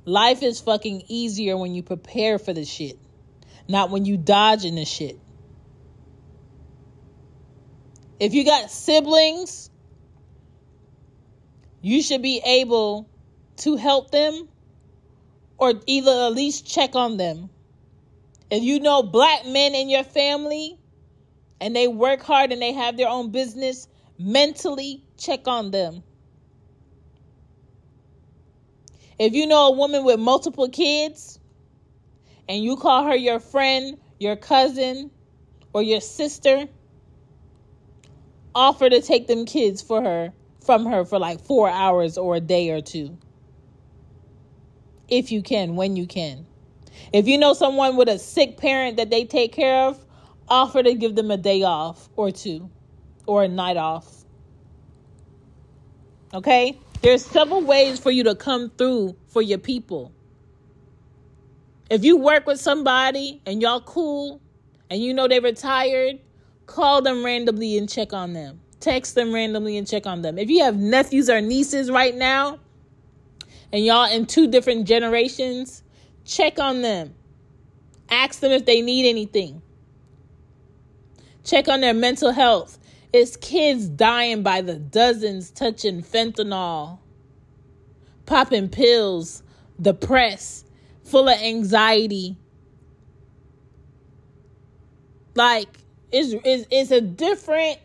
Life 0.06 0.44
is 0.44 0.62
fucking 0.62 1.06
easier 1.08 1.58
when 1.58 1.74
you 1.74 1.82
prepare 1.82 2.38
for 2.38 2.54
the 2.54 2.64
shit, 2.64 3.00
not 3.68 3.90
when 3.90 4.06
you 4.06 4.18
dodge 4.18 4.66
in 4.66 4.76
the 4.76 4.86
shit. 4.86 5.20
If 8.20 8.34
you 8.34 8.46
got 8.46 8.72
siblings, 8.72 9.70
you 11.82 12.02
should 12.02 12.22
be 12.22 12.42
able 12.44 13.10
to 13.58 13.76
help 13.76 14.12
them 14.12 14.48
or 15.58 15.74
either 15.86 16.12
at 16.12 16.34
least 16.34 16.68
check 16.68 16.96
on 16.96 17.18
them. 17.18 17.50
If 18.50 18.64
you 18.64 18.80
know 18.80 19.04
black 19.04 19.46
men 19.46 19.74
in 19.76 19.90
your 19.90 20.04
family 20.04 20.78
and 21.60 21.76
they 21.76 21.88
work 21.88 22.22
hard 22.22 22.52
and 22.52 22.62
they 22.62 22.74
have 22.74 22.98
their 22.98 23.10
own 23.10 23.32
business, 23.32 23.88
mentally 24.18 25.04
check 25.18 25.48
on 25.48 25.72
them. 25.72 26.04
If 29.18 29.34
you 29.34 29.48
know 29.48 29.68
a 29.68 29.72
woman 29.72 30.04
with 30.04 30.20
multiple 30.20 30.70
kids 30.70 31.40
and 32.48 32.64
you 32.64 32.76
call 32.76 33.04
her 33.06 33.16
your 33.16 33.40
friend, 33.40 33.98
your 34.20 34.36
cousin, 34.36 35.12
or 35.74 35.82
your 35.82 36.02
sister, 36.02 36.68
offer 38.54 38.90
to 38.90 39.02
take 39.02 39.28
them 39.28 39.46
kids 39.46 39.82
for 39.82 40.02
her 40.02 40.34
from 40.64 40.86
her 40.86 41.06
for 41.06 41.20
like 41.20 41.40
4 41.40 41.70
hours 41.70 42.18
or 42.18 42.38
a 42.38 42.40
day 42.40 42.70
or 42.72 42.82
two 42.82 43.18
if 45.08 45.32
you 45.32 45.42
can, 45.42 45.76
when 45.76 45.96
you 45.96 46.08
can. 46.08 46.46
If 47.14 47.28
you 47.28 47.38
know 47.38 47.54
someone 47.54 47.96
with 47.96 48.10
a 48.10 48.18
sick 48.18 48.58
parent 48.58 48.98
that 48.98 49.10
they 49.10 49.26
take 49.26 49.54
care 49.54 49.88
of, 49.88 50.04
offer 50.48 50.84
to 50.84 50.94
give 50.94 51.16
them 51.16 51.32
a 51.32 51.38
day 51.38 51.64
off 51.64 52.10
or 52.16 52.32
two 52.32 52.70
or 53.28 53.44
a 53.44 53.48
night 53.48 53.78
off. 53.78 54.24
Okay? 56.34 56.80
There's 57.02 57.24
several 57.24 57.62
ways 57.62 58.00
for 58.00 58.12
you 58.12 58.24
to 58.24 58.36
come 58.36 58.72
through 58.78 59.16
for 59.28 59.42
your 59.42 59.60
people. 59.60 60.12
If 61.90 62.04
you 62.04 62.18
work 62.18 62.48
with 62.48 62.60
somebody 62.60 63.42
and 63.46 63.62
y'all 63.62 63.82
cool 63.82 64.42
and 64.90 65.02
you 65.02 65.14
know 65.14 65.28
they 65.28 65.40
retired, 65.40 66.20
call 66.66 67.02
them 67.02 67.24
randomly 67.24 67.78
and 67.78 67.90
check 67.90 68.14
on 68.14 68.34
them. 68.34 68.62
Text 68.80 69.16
them 69.16 69.34
randomly 69.34 69.78
and 69.78 69.88
check 69.88 70.06
on 70.06 70.22
them. 70.22 70.38
If 70.38 70.50
you 70.50 70.64
have 70.64 70.78
nephews 70.78 71.30
or 71.30 71.42
nieces 71.42 71.90
right 71.92 72.16
now, 72.16 72.60
and 73.72 73.84
y'all 73.84 74.10
in 74.10 74.26
two 74.26 74.48
different 74.48 74.88
generations, 74.88 75.84
check 76.24 76.60
on 76.60 76.82
them. 76.82 77.14
Ask 78.10 78.40
them 78.40 78.52
if 78.52 78.66
they 78.66 78.82
need 78.82 79.08
anything. 79.08 79.62
Check 81.44 81.68
on 81.68 81.82
their 81.82 81.94
mental 81.94 82.32
health. 82.32 82.80
It's 83.14 83.38
kids 83.38 83.88
dying 83.88 84.44
by 84.44 84.62
the 84.62 84.76
dozens 84.76 85.52
touching 85.52 86.04
fentanyl, 86.04 87.00
popping 88.26 88.70
pills, 88.70 89.44
depressed, 89.82 90.65
full 91.06 91.30
of 91.30 91.40
anxiety. 91.40 92.38
Like 95.36 95.70
it's, 96.12 96.34
it's, 96.44 96.68
it's 96.72 96.92
a 96.92 97.02
different 97.02 97.80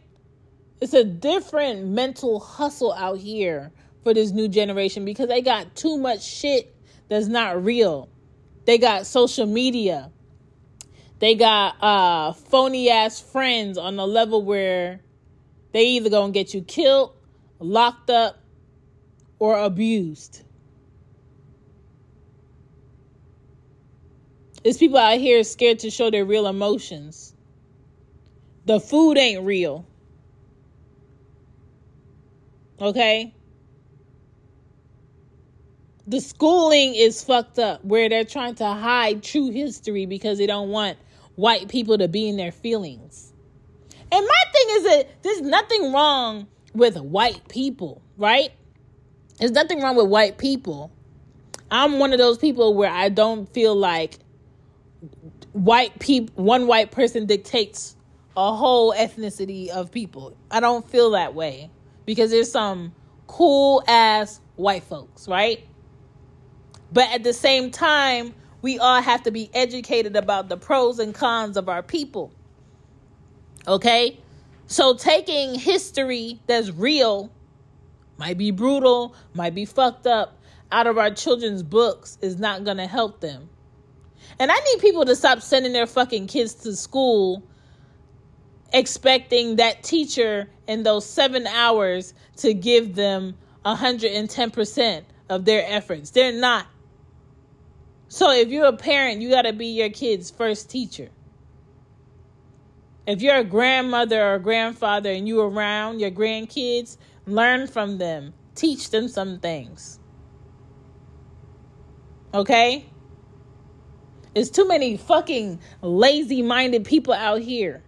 it's 0.81 0.95
a 0.95 1.05
different 1.05 1.87
mental 1.87 2.41
hustle 2.41 2.93
out 2.95 3.19
here 3.19 3.71
for 4.03 4.15
this 4.15 4.31
new 4.31 4.49
generation 4.49 5.05
because 5.05 5.29
they 5.29 5.43
got 5.43 5.77
too 5.77 5.99
much 5.99 6.25
shit 6.25 6.75
that's 7.09 7.27
not 7.27 7.63
real. 7.63 8.09
They 8.65 8.79
got 8.79 9.07
social 9.07 9.47
media. 9.47 10.11
They 11.19 11.35
got 11.35 11.83
uh 11.83 12.33
phony 12.33 12.89
ass 12.89 13.21
friends 13.21 13.77
on 13.77 13.97
the 13.97 14.07
level 14.07 14.43
where 14.43 15.01
they 15.73 15.85
either 15.85 16.09
gonna 16.09 16.33
get 16.33 16.55
you 16.55 16.63
killed, 16.63 17.15
locked 17.59 18.11
up, 18.11 18.39
or 19.39 19.59
abused. 19.59 20.45
It's 24.63 24.79
people 24.79 24.99
out 24.99 25.19
here 25.19 25.43
scared 25.45 25.81
to 25.81 25.91
show 25.91 26.11
their 26.11 26.25
real 26.25 26.47
emotions. 26.47 27.35
The 28.67 28.79
food 28.79 29.17
ain't 29.17 29.45
real. 29.45 29.87
Okay? 32.81 33.35
the 36.11 36.21
schooling 36.21 36.97
is 36.97 37.23
fucked 37.23 37.61
up 37.61 37.85
where 37.85 38.09
they're 38.09 38.25
trying 38.25 38.57
to 38.57 38.67
hide 38.67 39.23
true 39.23 39.49
history 39.51 40.07
because 40.07 40.39
they 40.39 40.47
don't 40.47 40.69
want 40.69 40.99
white 41.37 41.69
people 41.69 41.97
to 41.97 42.09
be 42.09 42.29
in 42.29 42.37
their 42.37 42.51
feelings. 42.51 43.33
And 44.11 44.27
my 44.27 44.43
thing 44.53 44.67
is 44.71 44.83
that 44.83 45.23
there's 45.23 45.41
nothing 45.41 45.93
wrong 45.93 46.49
with 46.75 46.99
white 46.99 47.47
people, 47.49 48.03
right? 48.19 48.51
There's 49.39 49.53
nothing 49.53 49.81
wrong 49.81 49.95
with 49.95 50.09
white 50.09 50.37
people. 50.37 50.91
I'm 51.71 52.01
one 52.01 52.13
of 52.13 52.19
those 52.19 52.39
people 52.39 52.75
where 52.75 52.91
I 52.91 53.09
don't 53.09 53.49
feel 53.55 53.77
like 53.77 54.19
white 55.53 55.99
people 55.99 56.45
one 56.45 56.67
white 56.67 56.91
person 56.91 57.27
dictates 57.27 57.97
a 58.37 58.55
whole 58.55 58.93
ethnicity 58.93 59.69
of 59.69 59.91
people. 59.91 60.37
I 60.51 60.61
don't 60.61 60.89
feel 60.89 61.11
that 61.13 61.35
way 61.35 61.71
because 62.07 62.31
there's 62.31 62.51
some 62.51 62.95
cool 63.27 63.83
ass 63.87 64.41
white 64.57 64.85
folks, 64.85 65.27
right? 65.29 65.67
But 66.93 67.11
at 67.11 67.23
the 67.23 67.33
same 67.33 67.71
time, 67.71 68.35
we 68.63 68.79
all 68.79 69.01
have 69.01 69.23
to 69.25 69.31
be 69.31 69.51
educated 69.55 70.17
about 70.17 70.49
the 70.49 70.57
pros 70.57 70.99
and 70.99 71.15
cons 71.15 71.57
of 71.57 71.69
our 71.69 71.83
people. 71.83 72.33
Okay? 73.67 74.19
So 74.67 74.95
taking 74.95 75.55
history 75.55 76.41
that's 76.47 76.71
real, 76.71 77.31
might 78.19 78.39
be 78.39 78.51
brutal, 78.51 79.15
might 79.35 79.55
be 79.55 79.65
fucked 79.65 80.07
up, 80.07 80.37
out 80.73 80.87
of 80.87 80.99
our 80.99 81.11
children's 81.11 81.63
books 81.63 82.19
is 82.21 82.39
not 82.39 82.65
going 82.65 82.77
to 82.77 82.87
help 82.87 83.21
them. 83.21 83.49
And 84.41 84.51
I 84.51 84.59
need 84.59 84.81
people 84.81 85.05
to 85.05 85.15
stop 85.15 85.43
sending 85.43 85.75
their 85.75 85.87
fucking 85.87 86.27
kids 86.27 86.55
to 86.55 86.75
school 86.75 87.45
expecting 88.73 89.57
that 89.57 89.83
teacher 89.83 90.49
in 90.67 90.83
those 90.83 91.05
seven 91.05 91.47
hours 91.47 92.15
to 92.37 92.55
give 92.55 92.95
them 92.95 93.37
110% 93.65 95.03
of 95.29 95.45
their 95.45 95.65
efforts. 95.67 96.11
They're 96.11 96.33
not. 96.33 96.67
So 98.09 98.33
if 98.33 98.49
you're 98.49 98.67
a 98.67 98.77
parent, 98.77 99.21
you 99.21 99.31
got 99.31 99.43
to 99.43 99.53
be 99.53 99.67
your 99.67 99.91
kid's 99.91 100.31
first 100.31 100.71
teacher. 100.71 101.11
If 103.07 103.23
you're 103.23 103.37
a 103.37 103.45
grandmother 103.45 104.23
or 104.23 104.35
a 104.35 104.41
grandfather 104.41 105.11
and 105.11 105.29
you're 105.29 105.49
around 105.49 106.01
your 106.01 106.11
grandkids, 106.11 106.97
learn 107.27 107.67
from 107.67 107.99
them. 107.99 108.33
Teach 108.55 108.91
them 108.91 109.09
some 109.09 109.39
things. 109.39 109.99
Okay? 112.33 112.90
There's 114.35 114.51
too 114.51 114.67
many 114.67 114.97
fucking 114.97 115.61
lazy 115.83 116.43
minded 116.43 116.85
people 116.85 117.15
out 117.15 117.41
here. 117.41 117.83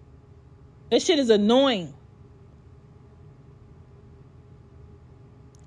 This 0.91 1.05
shit 1.05 1.19
is 1.19 1.31
annoying. 1.31 1.95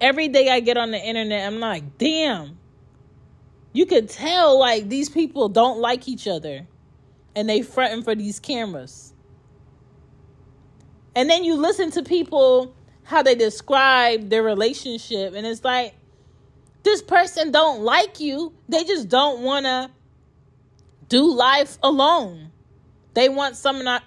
every 0.05 0.27
day 0.27 0.49
I 0.49 0.59
get 0.59 0.77
on 0.77 0.91
the 0.91 0.99
internet, 0.99 1.47
I'm 1.47 1.59
like, 1.59 1.97
damn. 1.97 2.57
You 3.73 3.85
could 3.85 4.09
tell 4.09 4.59
like 4.59 4.87
these 4.87 5.09
people 5.09 5.49
don't 5.49 5.79
like 5.79 6.07
each 6.07 6.27
other 6.27 6.67
and 7.35 7.49
they 7.49 7.61
fronting 7.61 8.03
for 8.03 8.15
these 8.15 8.39
cameras. 8.39 9.13
And 11.15 11.29
then 11.29 11.43
you 11.43 11.55
listen 11.55 11.91
to 11.91 12.03
people 12.03 12.73
how 13.03 13.21
they 13.21 13.35
describe 13.35 14.29
their 14.29 14.43
relationship 14.43 15.33
and 15.35 15.45
it's 15.45 15.63
like 15.63 15.95
this 16.83 17.01
person 17.01 17.51
don't 17.51 17.81
like 17.81 18.19
you. 18.19 18.53
They 18.69 18.83
just 18.83 19.09
don't 19.09 19.41
want 19.41 19.65
to 19.65 19.89
do 21.09 21.31
life 21.31 21.77
alone. 21.83 22.51
They 23.13 23.29
want 23.29 23.55
someone 23.55 24.01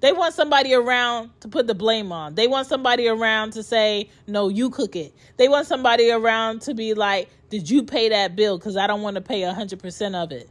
they 0.00 0.12
want 0.12 0.34
somebody 0.34 0.74
around 0.74 1.30
to 1.40 1.48
put 1.48 1.66
the 1.66 1.74
blame 1.74 2.12
on. 2.12 2.34
They 2.34 2.46
want 2.46 2.66
somebody 2.66 3.08
around 3.08 3.52
to 3.54 3.62
say, 3.62 4.10
"No, 4.26 4.48
you 4.48 4.70
cook 4.70 4.96
it." 4.96 5.14
They 5.38 5.48
want 5.48 5.66
somebody 5.66 6.10
around 6.10 6.60
to 6.62 6.74
be 6.74 6.94
like, 6.94 7.30
"Did 7.50 7.70
you 7.70 7.82
pay 7.82 8.10
that 8.10 8.36
bill 8.36 8.58
cuz 8.58 8.76
I 8.76 8.86
don't 8.86 9.02
want 9.02 9.16
to 9.16 9.22
pay 9.22 9.42
100% 9.42 10.14
of 10.14 10.30
it." 10.30 10.48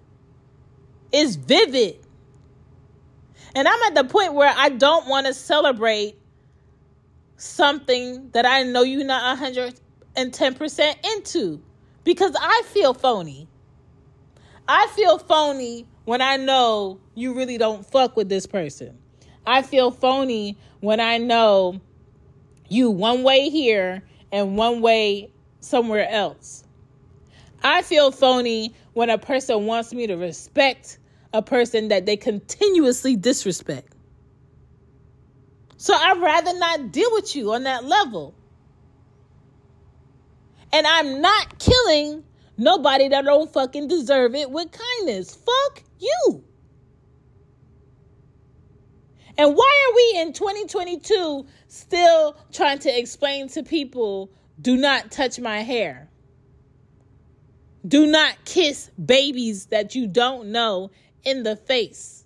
It's 1.12 1.36
vivid. 1.36 2.00
And 3.56 3.68
I'm 3.68 3.82
at 3.84 3.96
the 3.96 4.04
point 4.04 4.34
where 4.34 4.54
I 4.56 4.70
don't 4.70 5.08
want 5.08 5.28
to 5.28 5.34
celebrate 5.34 6.18
something 7.38 8.32
that 8.32 8.46
I 8.46 8.64
know 8.64 8.82
you're 8.82 9.06
not 9.06 9.38
110% 9.38 10.98
into 11.16 11.62
because 12.04 12.36
I 12.40 12.64
feel 12.66 12.94
phony. 12.94 13.48
I 14.68 14.88
feel 14.96 15.18
phony 15.18 15.86
when 16.06 16.22
I 16.22 16.38
know 16.38 17.00
you 17.16 17.34
really 17.34 17.58
don't 17.58 17.86
fuck 17.86 18.16
with 18.16 18.30
this 18.30 18.46
person. 18.46 18.98
I 19.46 19.62
feel 19.62 19.92
phony 19.92 20.58
when 20.80 21.00
I 21.00 21.18
know 21.18 21.82
you 22.70 22.90
one 22.92 23.24
way 23.24 23.50
here 23.50 24.04
and 24.32 24.58
one 24.58 24.82
way 24.82 25.32
somewhere 25.60 26.08
else. 26.10 26.64
I 27.62 27.82
feel 27.82 28.12
phony 28.12 28.74
when 28.94 29.10
a 29.10 29.18
person 29.18 29.66
wants 29.66 29.94
me 29.94 30.08
to 30.08 30.16
respect 30.16 30.98
a 31.34 31.42
person 31.42 31.90
that 31.90 32.06
they 32.06 32.18
continuously 32.18 33.16
disrespect. 33.16 33.94
So 35.78 35.94
I'd 35.94 36.22
rather 36.22 36.58
not 36.58 36.92
deal 36.92 37.10
with 37.12 37.36
you 37.36 37.54
on 37.54 37.64
that 37.64 37.84
level. 37.84 38.34
And 40.72 40.88
I'm 40.88 41.22
not 41.22 41.60
killing 41.60 42.24
nobody 42.58 43.08
that 43.10 43.26
don't 43.26 43.52
fucking 43.52 43.88
deserve 43.88 44.36
it 44.36 44.50
with 44.50 44.70
kindness. 44.72 45.36
Fuck 45.36 45.84
you. 46.00 46.44
And 49.38 49.56
why 49.56 49.88
are 49.90 49.96
we 49.96 50.22
in 50.22 50.34
2022 50.34 51.46
still 51.68 52.38
trying 52.52 52.80
to 52.80 53.00
explain 53.00 53.48
to 53.50 53.64
people 53.64 54.32
do 54.62 54.78
not 54.78 55.12
touch 55.12 55.40
my 55.40 55.62
hair? 55.62 56.10
Do 57.88 58.06
not 58.06 58.46
kiss 58.46 58.92
babies 59.04 59.66
that 59.68 59.96
you 59.96 60.08
don't 60.08 60.52
know 60.52 60.92
in 61.24 61.44
the 61.44 61.56
face. 61.56 62.24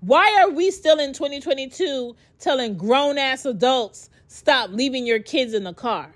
Why 0.00 0.42
are 0.42 0.50
we 0.50 0.70
still 0.70 0.98
in 0.98 1.12
2022 1.12 2.16
telling 2.38 2.76
grown 2.76 3.16
ass 3.18 3.44
adults 3.44 4.10
stop 4.28 4.70
leaving 4.70 5.06
your 5.06 5.20
kids 5.20 5.54
in 5.54 5.64
the 5.64 5.72
car? 5.72 6.14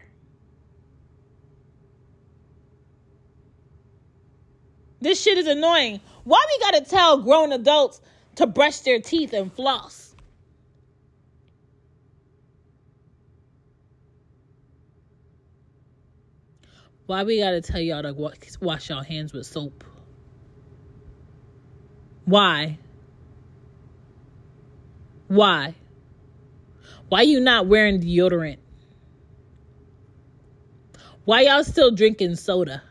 This 5.00 5.20
shit 5.20 5.38
is 5.38 5.46
annoying. 5.46 6.00
Why 6.24 6.44
we 6.48 6.64
gotta 6.64 6.84
tell 6.84 7.22
grown 7.22 7.52
adults 7.52 8.00
to 8.36 8.46
brush 8.46 8.80
their 8.80 9.00
teeth 9.00 9.32
and 9.32 9.52
floss? 9.52 10.14
Why 17.06 17.24
we 17.24 17.38
gotta 17.38 17.60
tell 17.60 17.80
y'all 17.80 18.02
to 18.02 18.32
wash 18.60 18.90
your 18.90 19.02
hands 19.02 19.32
with 19.32 19.46
soap? 19.46 19.82
Why? 22.26 22.78
Why? 25.28 25.74
Why 27.08 27.22
you 27.22 27.40
not 27.40 27.66
wearing 27.66 28.00
deodorant? 28.00 28.58
Why 31.24 31.42
y'all 31.42 31.64
still 31.64 31.90
drinking 31.90 32.36
soda? 32.36 32.82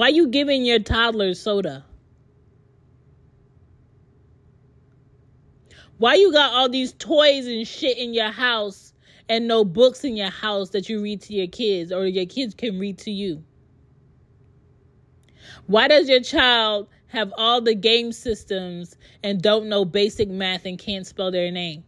Why 0.00 0.08
you 0.08 0.28
giving 0.28 0.64
your 0.64 0.78
toddler 0.78 1.34
soda? 1.34 1.84
Why 5.98 6.14
you 6.14 6.32
got 6.32 6.54
all 6.54 6.70
these 6.70 6.94
toys 6.94 7.46
and 7.46 7.68
shit 7.68 7.98
in 7.98 8.14
your 8.14 8.30
house 8.30 8.94
and 9.28 9.46
no 9.46 9.62
books 9.62 10.02
in 10.02 10.16
your 10.16 10.30
house 10.30 10.70
that 10.70 10.88
you 10.88 11.02
read 11.02 11.20
to 11.24 11.34
your 11.34 11.48
kids 11.48 11.92
or 11.92 12.06
your 12.06 12.24
kids 12.24 12.54
can 12.54 12.78
read 12.78 12.96
to 13.00 13.10
you? 13.10 13.44
Why 15.66 15.86
does 15.86 16.08
your 16.08 16.22
child 16.22 16.88
have 17.08 17.30
all 17.36 17.60
the 17.60 17.74
game 17.74 18.12
systems 18.12 18.96
and 19.22 19.42
don't 19.42 19.68
know 19.68 19.84
basic 19.84 20.30
math 20.30 20.64
and 20.64 20.78
can't 20.78 21.06
spell 21.06 21.30
their 21.30 21.50
name? 21.50 21.84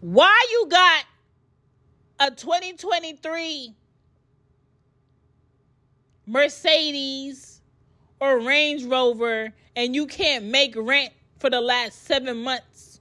Why 0.00 0.46
you 0.50 0.66
got 0.70 1.04
a 2.20 2.30
2023 2.30 3.74
Mercedes 6.30 7.60
or 8.20 8.38
Range 8.38 8.84
Rover 8.84 9.52
and 9.74 9.94
you 9.94 10.06
can't 10.06 10.44
make 10.44 10.74
rent 10.76 11.12
for 11.38 11.50
the 11.50 11.60
last 11.60 12.04
seven 12.04 12.42
months? 12.42 13.00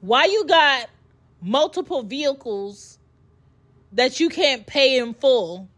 Why 0.00 0.24
you 0.24 0.46
got 0.46 0.88
multiple 1.42 2.02
vehicles 2.02 2.98
that 3.92 4.20
you 4.20 4.28
can't 4.28 4.66
pay 4.66 4.98
in 4.98 5.14
full. 5.14 5.68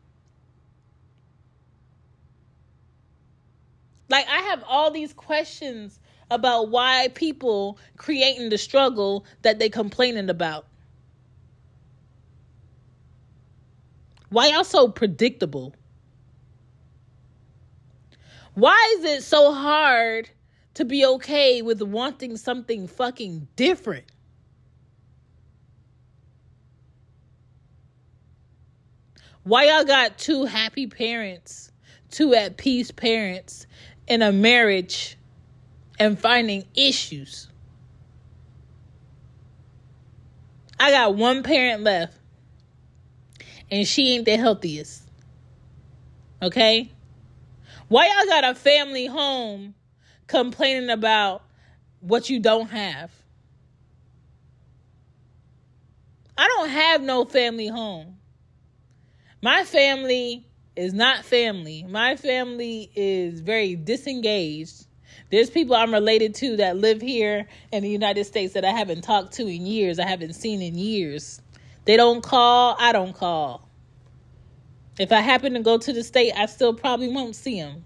Like, 4.08 4.28
I 4.28 4.42
have 4.42 4.62
all 4.66 4.90
these 4.90 5.12
questions 5.12 5.98
about 6.30 6.68
why 6.68 7.08
people 7.14 7.78
creating 7.96 8.50
the 8.50 8.58
struggle 8.58 9.24
that 9.42 9.58
they 9.58 9.68
complaining 9.68 10.28
about. 10.28 10.66
Why 14.32 14.46
y'all 14.46 14.64
so 14.64 14.88
predictable? 14.88 15.74
Why 18.54 18.96
is 18.98 19.04
it 19.04 19.22
so 19.24 19.52
hard 19.52 20.30
to 20.72 20.86
be 20.86 21.04
okay 21.04 21.60
with 21.60 21.82
wanting 21.82 22.38
something 22.38 22.88
fucking 22.88 23.46
different? 23.56 24.06
Why 29.42 29.64
y'all 29.64 29.84
got 29.84 30.16
two 30.16 30.46
happy 30.46 30.86
parents, 30.86 31.70
two 32.10 32.32
at 32.32 32.56
peace 32.56 32.90
parents 32.90 33.66
in 34.06 34.22
a 34.22 34.32
marriage 34.32 35.18
and 35.98 36.18
finding 36.18 36.64
issues? 36.74 37.48
I 40.80 40.90
got 40.90 41.16
one 41.16 41.42
parent 41.42 41.82
left, 41.82 42.16
and 43.72 43.88
she 43.88 44.14
ain't 44.14 44.26
the 44.26 44.36
healthiest. 44.36 45.02
Okay? 46.42 46.90
Why 47.88 48.06
y'all 48.06 48.26
got 48.26 48.44
a 48.44 48.54
family 48.54 49.06
home 49.06 49.74
complaining 50.26 50.90
about 50.90 51.42
what 52.00 52.28
you 52.28 52.38
don't 52.38 52.68
have? 52.68 53.10
I 56.36 56.46
don't 56.48 56.68
have 56.68 57.02
no 57.02 57.24
family 57.24 57.68
home. 57.68 58.18
My 59.40 59.64
family 59.64 60.46
is 60.76 60.92
not 60.92 61.24
family. 61.24 61.84
My 61.88 62.16
family 62.16 62.90
is 62.94 63.40
very 63.40 63.74
disengaged. 63.74 64.86
There's 65.30 65.48
people 65.48 65.76
I'm 65.76 65.92
related 65.92 66.34
to 66.36 66.56
that 66.56 66.76
live 66.76 67.00
here 67.00 67.48
in 67.72 67.82
the 67.82 67.90
United 67.90 68.24
States 68.24 68.52
that 68.52 68.66
I 68.66 68.70
haven't 68.70 69.02
talked 69.02 69.32
to 69.34 69.46
in 69.46 69.64
years, 69.64 69.98
I 69.98 70.06
haven't 70.06 70.34
seen 70.34 70.60
in 70.60 70.74
years. 70.74 71.41
They 71.84 71.96
don't 71.96 72.22
call, 72.22 72.76
I 72.78 72.92
don't 72.92 73.12
call. 73.12 73.68
If 74.98 75.10
I 75.10 75.20
happen 75.20 75.54
to 75.54 75.60
go 75.60 75.78
to 75.78 75.92
the 75.92 76.04
state, 76.04 76.32
I 76.36 76.46
still 76.46 76.74
probably 76.74 77.08
won't 77.08 77.34
see 77.34 77.60
them. 77.60 77.84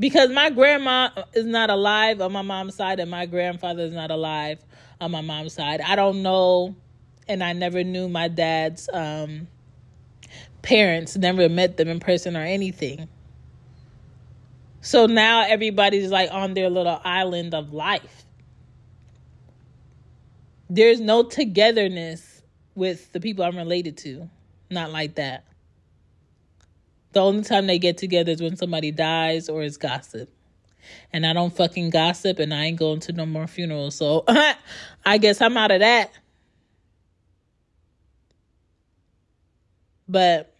Because 0.00 0.30
my 0.30 0.50
grandma 0.50 1.10
is 1.34 1.44
not 1.44 1.70
alive 1.70 2.20
on 2.20 2.32
my 2.32 2.42
mom's 2.42 2.76
side, 2.76 3.00
and 3.00 3.10
my 3.10 3.26
grandfather 3.26 3.82
is 3.82 3.92
not 3.92 4.10
alive 4.10 4.58
on 5.00 5.10
my 5.10 5.20
mom's 5.20 5.52
side. 5.52 5.80
I 5.80 5.96
don't 5.96 6.22
know 6.22 6.76
and 7.28 7.44
I 7.44 7.52
never 7.52 7.84
knew 7.84 8.08
my 8.08 8.28
dad's 8.28 8.88
um, 8.92 9.46
parents, 10.62 11.16
never 11.16 11.48
met 11.48 11.76
them 11.76 11.88
in 11.88 12.00
person 12.00 12.36
or 12.36 12.42
anything. 12.42 13.08
So 14.80 15.06
now 15.06 15.42
everybody's 15.46 16.10
like 16.10 16.30
on 16.32 16.54
their 16.54 16.70
little 16.70 17.00
island 17.04 17.54
of 17.54 17.72
life. 17.72 18.24
There's 20.70 21.00
no 21.00 21.22
togetherness 21.22 22.42
with 22.74 23.12
the 23.12 23.20
people 23.20 23.44
I'm 23.44 23.56
related 23.56 23.96
to. 23.98 24.28
Not 24.70 24.92
like 24.92 25.14
that. 25.14 25.44
The 27.12 27.20
only 27.20 27.42
time 27.42 27.66
they 27.66 27.78
get 27.78 27.96
together 27.96 28.32
is 28.32 28.42
when 28.42 28.56
somebody 28.56 28.90
dies 28.90 29.48
or 29.48 29.62
is 29.62 29.78
gossip. 29.78 30.30
And 31.12 31.26
I 31.26 31.32
don't 31.32 31.54
fucking 31.54 31.90
gossip 31.90 32.38
and 32.38 32.52
I 32.52 32.66
ain't 32.66 32.78
going 32.78 33.00
to 33.00 33.12
no 33.12 33.26
more 33.26 33.46
funerals. 33.46 33.94
So 33.94 34.24
I 35.04 35.18
guess 35.18 35.40
I'm 35.40 35.56
out 35.56 35.70
of 35.70 35.80
that. 35.80 36.12
But 40.06 40.54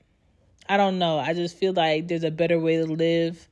I 0.69 0.77
don't 0.77 0.99
know. 0.99 1.19
I 1.19 1.33
just 1.35 1.57
feel 1.57 1.73
like 1.73 2.09
there's 2.09 2.25
a 2.25 2.31
better 2.31 2.59
way 2.59 2.77
to 2.77 2.87
live. 2.87 3.49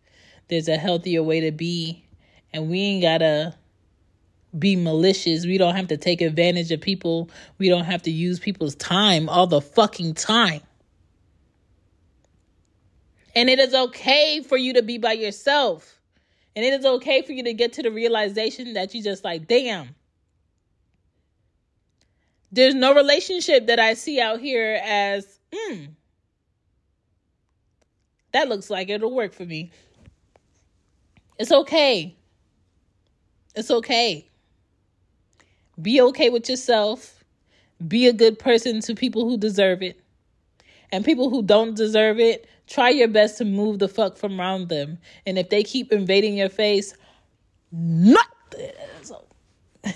There's 0.49 0.69
a 0.69 0.77
healthier 0.77 1.23
way 1.23 1.41
to 1.41 1.53
be. 1.53 2.05
And 2.53 2.71
we 2.71 2.81
ain't 2.81 3.03
gotta 3.03 3.55
be 4.59 4.77
malicious. 4.77 5.45
We 5.45 5.59
don't 5.59 5.75
have 5.75 5.89
to 5.89 5.97
take 5.97 6.21
advantage 6.21 6.71
of 6.73 6.81
people. 6.81 7.31
We 7.59 7.69
don't 7.69 7.85
have 7.85 8.03
to 8.03 8.11
use 8.11 8.39
people's 8.39 8.75
time 8.75 9.29
all 9.29 9.47
the 9.47 9.61
fucking 9.61 10.15
time. 10.15 10.61
And 13.35 13.51
it 13.51 13.59
is 13.59 13.75
okay 13.75 14.41
for 14.41 14.57
you 14.57 14.75
to 14.75 14.83
be 14.83 14.99
by 14.99 15.13
yourself. 15.13 16.01
And 16.55 16.65
it 16.65 16.73
is 16.73 16.87
okay 16.87 17.21
for 17.21 17.33
you 17.33 17.43
to 17.45 17.53
get 17.53 17.75
to 17.75 17.83
the 17.83 17.91
realization 17.91 18.73
that 18.75 18.95
you 18.95 19.03
just 19.03 19.25
like, 19.25 19.47
damn. 19.47 19.95
There's 22.51 22.75
no 22.75 22.95
relationship 22.95 23.67
that 23.67 23.79
I 23.79 23.93
see 23.93 24.21
out 24.21 24.41
here 24.41 24.81
as, 24.83 25.39
hmm, 25.53 25.85
that 28.33 28.49
looks 28.49 28.71
like 28.71 28.89
it'll 28.89 29.15
work 29.15 29.35
for 29.35 29.45
me. 29.45 29.71
It's 31.39 31.53
okay. 31.53 32.17
It's 33.55 33.71
okay. 33.71 34.31
Be 35.81 36.01
okay 36.01 36.31
with 36.31 36.49
yourself. 36.49 37.23
Be 37.87 38.07
a 38.07 38.13
good 38.13 38.39
person 38.39 38.81
to 38.81 38.95
people 38.95 39.29
who 39.29 39.37
deserve 39.37 39.83
it. 39.83 40.01
And 40.91 41.05
people 41.05 41.31
who 41.31 41.43
don't 41.43 41.77
deserve 41.77 42.19
it, 42.21 42.47
try 42.67 42.91
your 42.91 43.09
best 43.09 43.39
to 43.39 43.45
move 43.45 43.79
the 43.79 43.89
fuck 43.89 44.17
from 44.17 44.41
around 44.41 44.69
them. 44.69 44.99
And 45.27 45.39
if 45.39 45.51
they 45.51 45.63
keep 45.63 45.93
invading 45.93 46.37
your 46.39 46.49
face, 46.49 46.95
not 47.73 48.27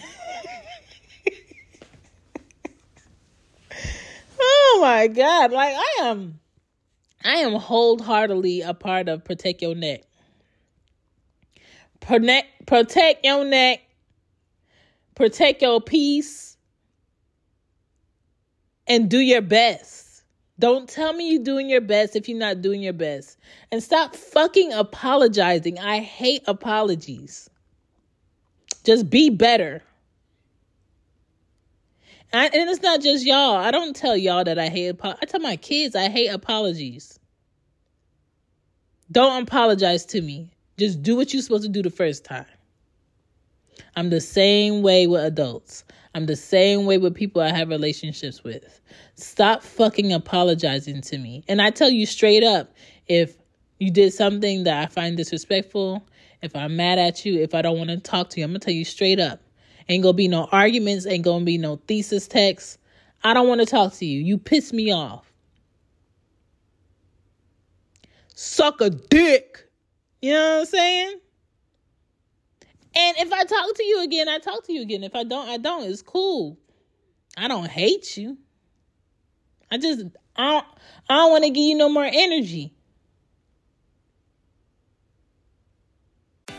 oh 4.40 4.78
my 4.82 5.06
god, 5.06 5.52
like 5.52 5.74
I 5.74 5.96
am 6.02 6.40
I 7.24 7.36
am 7.36 7.52
wholeheartedly 7.54 8.62
a 8.62 8.74
part 8.74 9.08
of 9.08 9.24
protect 9.24 9.62
your 9.62 9.74
neck. 9.74 10.02
Protect 12.00 12.66
protect 12.66 13.24
your 13.24 13.44
neck 13.44 13.80
protect 15.14 15.62
your 15.62 15.80
peace, 15.80 16.56
and 18.86 19.08
do 19.08 19.18
your 19.18 19.42
best. 19.42 20.24
Don't 20.58 20.88
tell 20.88 21.12
me 21.12 21.32
you're 21.32 21.42
doing 21.42 21.70
your 21.70 21.80
best 21.80 22.16
if 22.16 22.28
you're 22.28 22.36
not 22.36 22.60
doing 22.60 22.82
your 22.82 22.92
best. 22.92 23.38
And 23.72 23.82
stop 23.82 24.14
fucking 24.14 24.72
apologizing. 24.72 25.78
I 25.78 26.00
hate 26.00 26.42
apologies. 26.46 27.48
Just 28.84 29.08
be 29.08 29.30
better. 29.30 29.82
And 32.32 32.50
it's 32.52 32.82
not 32.82 33.00
just 33.00 33.24
y'all. 33.24 33.56
I 33.56 33.70
don't 33.70 33.96
tell 33.96 34.16
y'all 34.16 34.44
that 34.44 34.58
I 34.58 34.68
hate. 34.68 34.96
I 35.02 35.24
tell 35.26 35.40
my 35.40 35.56
kids 35.56 35.96
I 35.96 36.08
hate 36.08 36.28
apologies. 36.28 37.18
Don't 39.10 39.42
apologize 39.42 40.04
to 40.06 40.20
me. 40.20 40.50
Just 40.78 41.02
do 41.02 41.16
what 41.16 41.32
you're 41.32 41.42
supposed 41.42 41.64
to 41.64 41.68
do 41.68 41.82
the 41.82 41.90
first 41.90 42.24
time. 42.24 42.46
I'm 43.96 44.10
the 44.10 44.20
same 44.20 44.82
way 44.82 45.06
with 45.06 45.24
adults. 45.24 45.84
I'm 46.14 46.26
the 46.26 46.36
same 46.36 46.86
way 46.86 46.98
with 46.98 47.14
people 47.14 47.40
I 47.40 47.52
have 47.52 47.68
relationships 47.68 48.42
with. 48.42 48.80
Stop 49.14 49.62
fucking 49.62 50.12
apologizing 50.12 51.02
to 51.02 51.18
me. 51.18 51.44
And 51.48 51.62
I 51.62 51.70
tell 51.70 51.90
you 51.90 52.06
straight 52.06 52.42
up 52.42 52.74
if 53.06 53.36
you 53.78 53.90
did 53.90 54.12
something 54.12 54.64
that 54.64 54.82
I 54.82 54.86
find 54.86 55.16
disrespectful, 55.16 56.06
if 56.42 56.54
I'm 56.56 56.76
mad 56.76 56.98
at 56.98 57.24
you, 57.24 57.40
if 57.40 57.54
I 57.54 57.62
don't 57.62 57.78
want 57.78 57.90
to 57.90 57.98
talk 57.98 58.30
to 58.30 58.40
you, 58.40 58.44
I'm 58.44 58.50
going 58.50 58.60
to 58.60 58.64
tell 58.64 58.74
you 58.74 58.84
straight 58.84 59.20
up. 59.20 59.40
Ain't 59.88 60.02
going 60.02 60.14
to 60.14 60.16
be 60.16 60.28
no 60.28 60.48
arguments, 60.52 61.06
ain't 61.06 61.24
going 61.24 61.40
to 61.40 61.44
be 61.44 61.58
no 61.58 61.76
thesis 61.86 62.28
text. 62.28 62.78
I 63.22 63.34
don't 63.34 63.48
want 63.48 63.60
to 63.60 63.66
talk 63.66 63.92
to 63.94 64.06
you. 64.06 64.20
You 64.20 64.38
piss 64.38 64.72
me 64.72 64.92
off. 64.92 65.32
Suck 68.34 68.80
a 68.80 68.90
dick. 68.90 69.68
You 70.22 70.32
know 70.32 70.52
what 70.52 70.60
I'm 70.60 70.66
saying? 70.66 71.20
And 72.94 73.16
if 73.18 73.33
I 73.33 73.44
talk 73.44 73.74
to 73.76 73.85
you 73.85 74.03
again, 74.03 74.29
I 74.29 74.38
talk 74.38 74.66
to 74.66 74.72
you 74.72 74.83
again. 74.83 75.05
If 75.05 75.14
I 75.14 75.24
don't, 75.24 75.48
I 75.48 75.59
don't. 75.59 75.85
It's 75.85 76.03
cool. 76.03 76.59
I 77.37 77.48
don't 77.48 77.68
hate 77.68 78.16
you. 78.16 78.37
I 79.70 79.79
just 79.79 80.05
I 80.37 80.50
don't 80.50 80.66
I 81.09 81.16
don't 81.16 81.31
want 81.31 81.44
to 81.44 81.50
give 81.50 81.62
you 81.62 81.76
no 81.76 81.88
more 81.88 82.09
energy. 82.11 82.74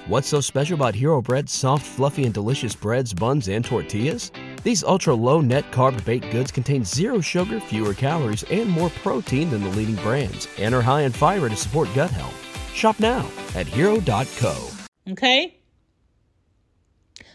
What's 0.08 0.28
so 0.28 0.42
special 0.42 0.76
about 0.76 0.96
Hero 0.96 1.22
Bread's 1.22 1.52
soft, 1.54 1.86
fluffy, 1.86 2.26
and 2.26 2.34
delicious 2.34 2.74
breads, 2.74 3.14
buns, 3.14 3.48
and 3.48 3.64
tortillas? 3.64 4.32
These 4.64 4.84
ultra 4.84 5.14
low 5.14 5.42
net 5.42 5.72
carb 5.72 6.04
baked 6.04 6.32
goods 6.32 6.52
contain 6.52 6.84
zero 6.84 7.22
sugar, 7.22 7.60
fewer 7.60 7.94
calories, 7.94 8.44
and 8.44 8.70
more 8.70 8.90
protein 8.90 9.52
than 9.52 9.64
the 9.64 9.70
leading 9.70 9.96
brands, 9.98 10.48
and 10.58 10.74
are 10.74 10.82
high 10.82 11.02
in 11.02 11.12
fiber 11.12 11.50
to 11.50 11.56
support 11.56 11.88
gut 11.94 12.10
health. 12.10 12.36
Shop 12.74 13.00
now 13.00 13.30
at 13.56 13.68
hero.co. 13.68 14.70
Okay? 15.10 15.61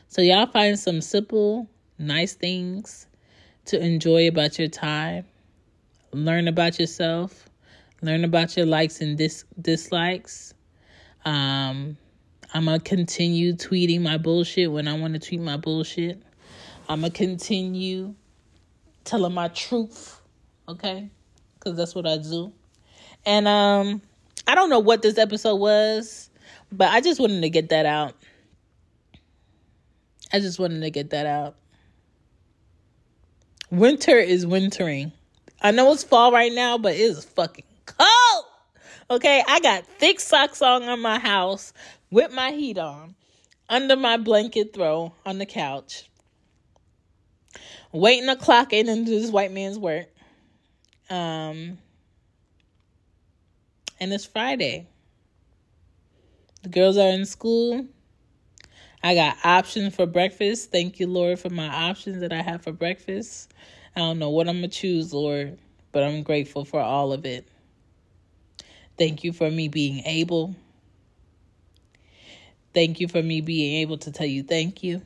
So 0.08 0.22
y'all 0.22 0.46
find 0.46 0.78
some 0.78 1.00
simple, 1.00 1.68
nice 1.98 2.34
things 2.34 3.06
to 3.66 3.80
enjoy 3.80 4.28
about 4.28 4.58
your 4.58 4.68
time. 4.68 5.24
Learn 6.12 6.48
about 6.48 6.78
yourself. 6.78 7.48
Learn 8.02 8.24
about 8.24 8.56
your 8.56 8.66
likes 8.66 9.00
and 9.00 9.18
dis- 9.18 9.44
dislikes. 9.60 10.54
Um, 11.24 11.96
I'm 12.54 12.66
gonna 12.66 12.78
continue 12.78 13.54
tweeting 13.54 14.00
my 14.00 14.16
bullshit 14.16 14.70
when 14.70 14.86
I 14.86 14.96
want 14.98 15.14
to 15.14 15.20
tweet 15.20 15.40
my 15.40 15.56
bullshit. 15.56 16.22
I'm 16.88 17.00
gonna 17.00 17.10
continue 17.10 18.14
telling 19.04 19.34
my 19.34 19.48
truth, 19.48 20.20
okay? 20.68 21.10
Because 21.54 21.76
that's 21.76 21.94
what 21.94 22.06
I 22.06 22.18
do. 22.18 22.52
And 23.24 23.48
um, 23.48 24.02
I 24.46 24.54
don't 24.54 24.70
know 24.70 24.78
what 24.78 25.02
this 25.02 25.18
episode 25.18 25.56
was, 25.56 26.30
but 26.70 26.88
I 26.88 27.00
just 27.00 27.20
wanted 27.20 27.40
to 27.40 27.50
get 27.50 27.70
that 27.70 27.86
out. 27.86 28.14
I 30.32 30.40
just 30.40 30.58
wanted 30.58 30.80
to 30.80 30.90
get 30.90 31.10
that 31.10 31.26
out. 31.26 31.56
Winter 33.70 34.18
is 34.18 34.46
wintering. 34.46 35.12
I 35.60 35.70
know 35.70 35.92
it's 35.92 36.04
fall 36.04 36.32
right 36.32 36.52
now, 36.52 36.78
but 36.78 36.94
it 36.94 37.00
is 37.00 37.24
fucking 37.24 37.64
cold. 37.86 38.44
Okay, 39.10 39.42
I 39.46 39.60
got 39.60 39.86
thick 39.86 40.20
socks 40.20 40.62
on 40.62 40.82
on 40.84 41.00
my 41.00 41.18
house 41.18 41.72
with 42.10 42.32
my 42.32 42.52
heat 42.52 42.78
on, 42.78 43.14
under 43.68 43.96
my 43.96 44.16
blanket 44.16 44.74
throw 44.74 45.12
on 45.24 45.38
the 45.38 45.46
couch, 45.46 46.08
waiting 47.92 48.26
to 48.26 48.36
clock 48.36 48.72
in 48.72 48.88
and 48.88 49.06
do 49.06 49.18
this 49.20 49.30
white 49.30 49.52
man's 49.52 49.78
work. 49.78 50.08
Um, 51.08 51.78
and 54.00 54.12
it's 54.12 54.26
Friday. 54.26 54.88
The 56.62 56.68
girls 56.68 56.96
are 56.96 57.08
in 57.10 57.26
school. 57.26 57.86
I 59.06 59.14
got 59.14 59.36
options 59.44 59.94
for 59.94 60.04
breakfast. 60.04 60.72
Thank 60.72 60.98
you, 60.98 61.06
Lord, 61.06 61.38
for 61.38 61.48
my 61.48 61.68
options 61.68 62.22
that 62.22 62.32
I 62.32 62.42
have 62.42 62.62
for 62.62 62.72
breakfast. 62.72 63.54
I 63.94 64.00
don't 64.00 64.18
know 64.18 64.30
what 64.30 64.48
I'm 64.48 64.58
going 64.58 64.68
to 64.68 64.76
choose, 64.76 65.14
Lord, 65.14 65.60
but 65.92 66.02
I'm 66.02 66.24
grateful 66.24 66.64
for 66.64 66.80
all 66.80 67.12
of 67.12 67.24
it. 67.24 67.46
Thank 68.98 69.22
you 69.22 69.32
for 69.32 69.48
me 69.48 69.68
being 69.68 70.02
able. 70.06 70.56
Thank 72.74 72.98
you 72.98 73.06
for 73.06 73.22
me 73.22 73.40
being 73.42 73.76
able 73.76 73.96
to 73.98 74.10
tell 74.10 74.26
you 74.26 74.42
thank 74.42 74.82
you. 74.82 75.00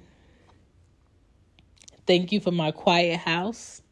Thank 2.07 2.33
you 2.33 2.41
for 2.41 2.53
my 2.53 2.71
quiet 2.71 3.21
house. 3.21 3.83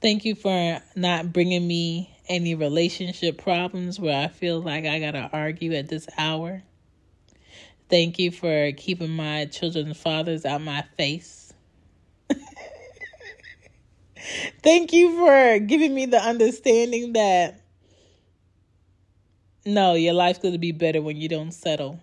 Thank 0.00 0.24
you 0.24 0.36
for 0.36 0.80
not 0.96 1.34
bringing 1.34 1.68
me 1.68 2.16
any 2.30 2.54
relationship 2.54 3.36
problems 3.36 4.00
where 4.00 4.24
I 4.24 4.28
feel 4.28 4.62
like 4.62 4.86
I 4.86 4.98
got 5.00 5.10
to 5.10 5.28
argue 5.34 5.74
at 5.74 5.88
this 5.88 6.08
hour. 6.16 6.62
Thank 7.88 8.18
you 8.18 8.30
for 8.30 8.72
keeping 8.72 9.10
my 9.10 9.46
children's 9.46 9.96
fathers 9.96 10.44
out 10.44 10.60
my 10.60 10.82
face. 10.96 11.54
Thank 14.62 14.92
you 14.92 15.16
for 15.16 15.58
giving 15.60 15.94
me 15.94 16.06
the 16.06 16.20
understanding 16.20 17.14
that 17.14 17.62
no, 19.64 19.94
your 19.94 20.14
life's 20.14 20.38
going 20.38 20.52
to 20.52 20.58
be 20.58 20.72
better 20.72 21.00
when 21.02 21.16
you 21.16 21.28
don't 21.28 21.52
settle. 21.52 22.00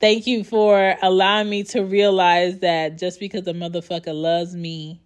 Thank 0.00 0.26
you 0.26 0.44
for 0.44 0.96
allowing 1.02 1.48
me 1.48 1.62
to 1.64 1.82
realize 1.82 2.58
that 2.58 2.98
just 2.98 3.20
because 3.20 3.46
a 3.46 3.54
motherfucker 3.54 4.14
loves 4.14 4.54
me 4.54 5.00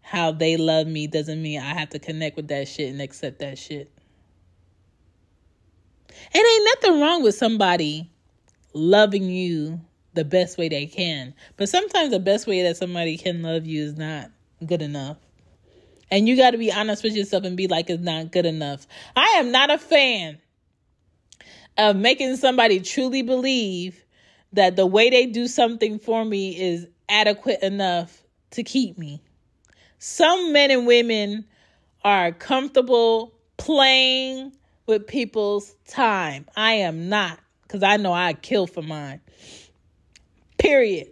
how 0.00 0.32
they 0.32 0.56
love 0.56 0.88
me 0.88 1.06
doesn't 1.06 1.40
mean 1.40 1.60
I 1.60 1.74
have 1.74 1.90
to 1.90 2.00
connect 2.00 2.36
with 2.36 2.48
that 2.48 2.66
shit 2.66 2.90
and 2.90 3.00
accept 3.00 3.38
that 3.38 3.58
shit. 3.58 3.91
And 6.34 6.42
ain't 6.44 6.68
nothing 6.76 7.00
wrong 7.00 7.22
with 7.22 7.34
somebody 7.34 8.10
loving 8.72 9.24
you 9.24 9.80
the 10.14 10.24
best 10.24 10.58
way 10.58 10.68
they 10.68 10.86
can. 10.86 11.34
But 11.56 11.68
sometimes 11.68 12.10
the 12.10 12.20
best 12.20 12.46
way 12.46 12.62
that 12.62 12.76
somebody 12.76 13.16
can 13.16 13.42
love 13.42 13.66
you 13.66 13.82
is 13.82 13.96
not 13.96 14.30
good 14.64 14.82
enough. 14.82 15.16
And 16.10 16.28
you 16.28 16.36
got 16.36 16.50
to 16.50 16.58
be 16.58 16.70
honest 16.70 17.02
with 17.02 17.16
yourself 17.16 17.44
and 17.44 17.56
be 17.56 17.68
like, 17.68 17.88
it's 17.88 18.02
not 18.02 18.30
good 18.30 18.44
enough. 18.44 18.86
I 19.16 19.36
am 19.38 19.50
not 19.50 19.70
a 19.70 19.78
fan 19.78 20.38
of 21.78 21.96
making 21.96 22.36
somebody 22.36 22.80
truly 22.80 23.22
believe 23.22 24.04
that 24.52 24.76
the 24.76 24.86
way 24.86 25.08
they 25.08 25.26
do 25.26 25.46
something 25.46 25.98
for 25.98 26.24
me 26.24 26.60
is 26.60 26.86
adequate 27.08 27.62
enough 27.62 28.22
to 28.50 28.62
keep 28.62 28.98
me. 28.98 29.22
Some 29.98 30.52
men 30.52 30.70
and 30.70 30.86
women 30.86 31.46
are 32.04 32.32
comfortable 32.32 33.32
playing 33.56 34.52
with 34.86 35.06
people's 35.06 35.74
time. 35.88 36.46
I 36.56 36.74
am 36.74 37.08
not, 37.08 37.38
because 37.62 37.82
I 37.82 37.96
know 37.96 38.12
I 38.12 38.32
kill 38.34 38.66
for 38.66 38.82
mine. 38.82 39.20
Period. 40.58 41.08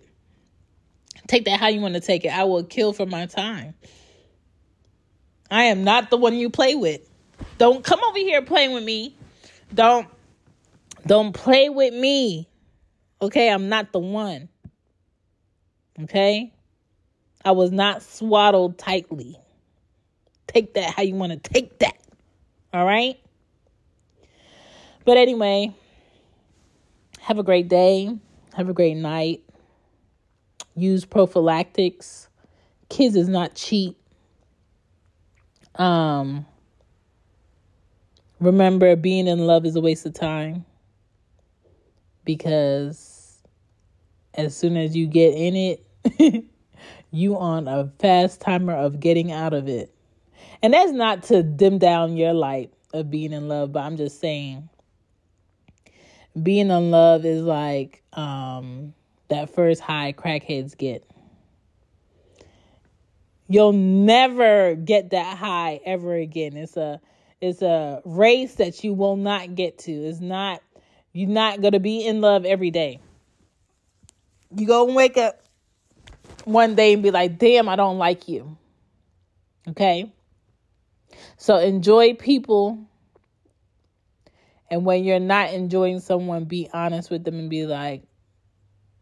Take 1.27 1.45
that 1.45 1.61
how 1.61 1.68
you 1.68 1.81
want 1.81 1.95
to 1.95 2.01
take 2.01 2.25
it. 2.25 2.33
I 2.33 2.45
will 2.45 2.64
kill 2.64 2.93
for 2.93 3.07
my 3.07 3.27
time. 3.27 3.75
I 5.51 5.64
am 5.64 5.85
not 5.85 6.11
the 6.11 6.16
one 6.16 6.35
you 6.35 6.51
play 6.51 6.75
with. 6.75 7.09
Don't 7.59 7.85
come 7.85 8.01
over 8.03 8.18
here 8.18 8.43
playing 8.43 8.73
with 8.73 8.85
me. 8.85 9.16
Don't 9.75 10.09
don't 11.07 11.33
play 11.33 11.68
with 11.68 11.95
me. 11.95 12.49
Okay, 13.23 13.51
I'm 13.51 13.68
not 13.68 13.93
the 13.93 13.99
one. 13.99 14.49
Okay? 16.03 16.53
I 17.45 17.53
was 17.53 17.71
not 17.71 18.03
swaddled 18.03 18.79
tightly. 18.79 19.37
Take 20.47 20.75
that 20.75 20.95
how 20.95 21.03
you 21.03 21.14
want 21.14 21.33
to 21.33 21.39
take 21.39 21.79
that. 21.79 21.97
All 22.73 22.85
right? 22.85 23.18
But 25.11 25.19
anyway, 25.19 25.75
have 27.19 27.41
a 27.41 27.43
great 27.43 27.67
day. 27.67 28.17
Have 28.55 28.69
a 28.69 28.73
great 28.73 28.97
night. 28.97 29.43
Use 30.77 31.05
prophylactics. 31.05 32.29
Kids 32.91 33.17
is 33.17 33.29
not 33.29 33.57
cheap. 33.57 33.99
Um 35.75 36.47
remember 38.39 38.95
being 38.95 39.27
in 39.27 39.49
love 39.49 39.67
is 39.67 39.75
a 39.75 39.81
waste 39.81 40.07
of 40.07 40.15
time 40.15 40.65
because 42.25 43.43
as 44.35 44.57
soon 44.57 44.77
as 44.77 44.95
you 44.95 45.09
get 45.09 45.35
in 45.35 45.57
it, 45.57 46.45
you 47.11 47.37
on 47.37 47.67
a 47.67 47.91
fast 47.99 48.41
timer 48.41 48.77
of 48.77 49.01
getting 49.01 49.33
out 49.33 49.55
of 49.55 49.67
it. 49.67 49.93
And 50.63 50.73
that's 50.73 50.93
not 50.93 51.25
to 51.25 51.43
dim 51.43 51.79
down 51.79 52.17
your 52.17 52.33
light 52.33 52.73
of 52.95 53.11
being 53.11 53.33
in 53.33 53.49
love, 53.49 53.73
but 53.73 53.81
I'm 53.81 53.97
just 53.97 54.21
saying 54.21 54.70
being 56.43 56.70
in 56.70 56.91
love 56.91 57.24
is 57.24 57.43
like 57.43 58.03
um 58.12 58.95
that 59.28 59.55
first 59.55 59.80
high 59.80 60.12
crackheads 60.12 60.76
get. 60.76 61.05
You'll 63.49 63.72
never 63.72 64.74
get 64.74 65.11
that 65.11 65.36
high 65.36 65.80
ever 65.84 66.14
again. 66.14 66.57
It's 66.57 66.76
a 66.76 67.01
it's 67.41 67.62
a 67.62 68.03
race 68.05 68.57
that 68.57 68.84
you 68.84 68.93
will 68.93 69.16
not 69.16 69.55
get 69.55 69.78
to. 69.80 69.93
It's 69.93 70.20
not 70.20 70.62
you're 71.12 71.28
not 71.28 71.61
going 71.61 71.72
to 71.72 71.80
be 71.80 72.07
in 72.07 72.20
love 72.20 72.45
every 72.45 72.70
day. 72.70 73.01
You 74.55 74.66
go 74.66 74.86
and 74.86 74.95
wake 74.95 75.16
up 75.16 75.41
one 76.45 76.74
day 76.74 76.93
and 76.93 77.03
be 77.03 77.11
like, 77.11 77.38
damn, 77.38 77.68
I 77.68 77.76
don't 77.76 77.99
like 77.99 78.28
you. 78.28 78.57
Okay? 79.68 80.12
So 81.36 81.57
enjoy 81.59 82.14
people. 82.14 82.86
And 84.71 84.85
when 84.85 85.03
you're 85.03 85.18
not 85.18 85.53
enjoying 85.53 85.99
someone, 86.01 86.45
be 86.45 86.68
honest 86.73 87.11
with 87.11 87.25
them 87.25 87.39
and 87.39 87.51
be 87.51 87.66
like, 87.66 88.05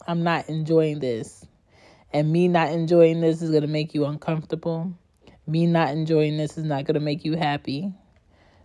I'm 0.07 0.23
not 0.23 0.49
enjoying 0.49 1.01
this. 1.01 1.45
And 2.11 2.33
me 2.33 2.49
not 2.49 2.73
enjoying 2.73 3.21
this 3.21 3.43
is 3.43 3.51
going 3.51 3.63
to 3.63 3.69
make 3.69 3.93
you 3.93 4.07
uncomfortable. 4.07 4.95
Me 5.47 5.67
not 5.67 5.91
enjoying 5.91 6.39
this 6.39 6.57
is 6.57 6.65
not 6.65 6.85
going 6.85 6.95
to 6.95 7.01
make 7.01 7.25
you 7.25 7.37
happy. 7.37 7.93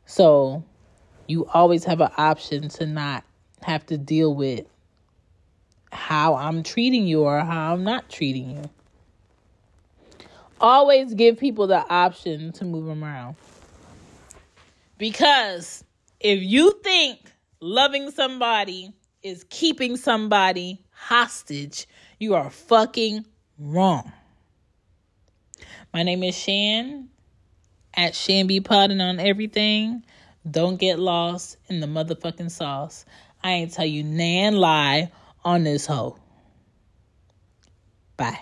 So 0.06 0.64
you 1.28 1.46
always 1.48 1.84
have 1.84 2.00
an 2.00 2.12
option 2.18 2.70
to 2.70 2.86
not 2.86 3.26
have 3.62 3.86
to 3.88 3.98
deal 3.98 4.34
with 4.34 4.66
how 5.92 6.36
I'm 6.36 6.64
treating 6.64 7.06
you 7.06 7.24
or 7.24 7.40
how 7.40 7.74
I'm 7.74 7.84
not 7.84 8.10
treating 8.10 8.52
you. 8.52 8.70
Always 10.62 11.14
give 11.14 11.38
people 11.38 11.68
the 11.68 11.86
option 11.90 12.54
to 12.54 12.66
move 12.66 12.86
them 12.86 13.04
around. 13.04 13.36
Because 14.98 15.84
if 16.24 16.42
you 16.42 16.80
think 16.84 17.20
loving 17.60 18.10
somebody 18.10 18.94
is 19.22 19.46
keeping 19.50 19.98
somebody 19.98 20.82
hostage, 20.90 21.86
you 22.18 22.34
are 22.34 22.50
fucking 22.50 23.26
wrong. 23.60 24.12
My 25.94 26.02
name 26.04 26.24
is 26.24 26.36
Shan 26.36 27.10
at 27.94 28.16
Shan 28.16 28.48
B 28.48 28.62
Podding 28.62 29.02
on 29.02 29.20
everything. 29.20 30.04
Don't 30.50 30.80
get 30.80 30.98
lost 30.98 31.58
in 31.68 31.82
the 31.82 31.88
motherfucking 31.88 32.52
sauce. 32.52 33.06
I 33.44 33.52
ain't 33.52 33.74
tell 33.74 33.86
you 33.86 34.04
nan 34.04 34.56
lie 34.56 35.12
on 35.44 35.66
this 35.66 35.86
hoe. 35.86 36.18
Bye. 38.16 38.40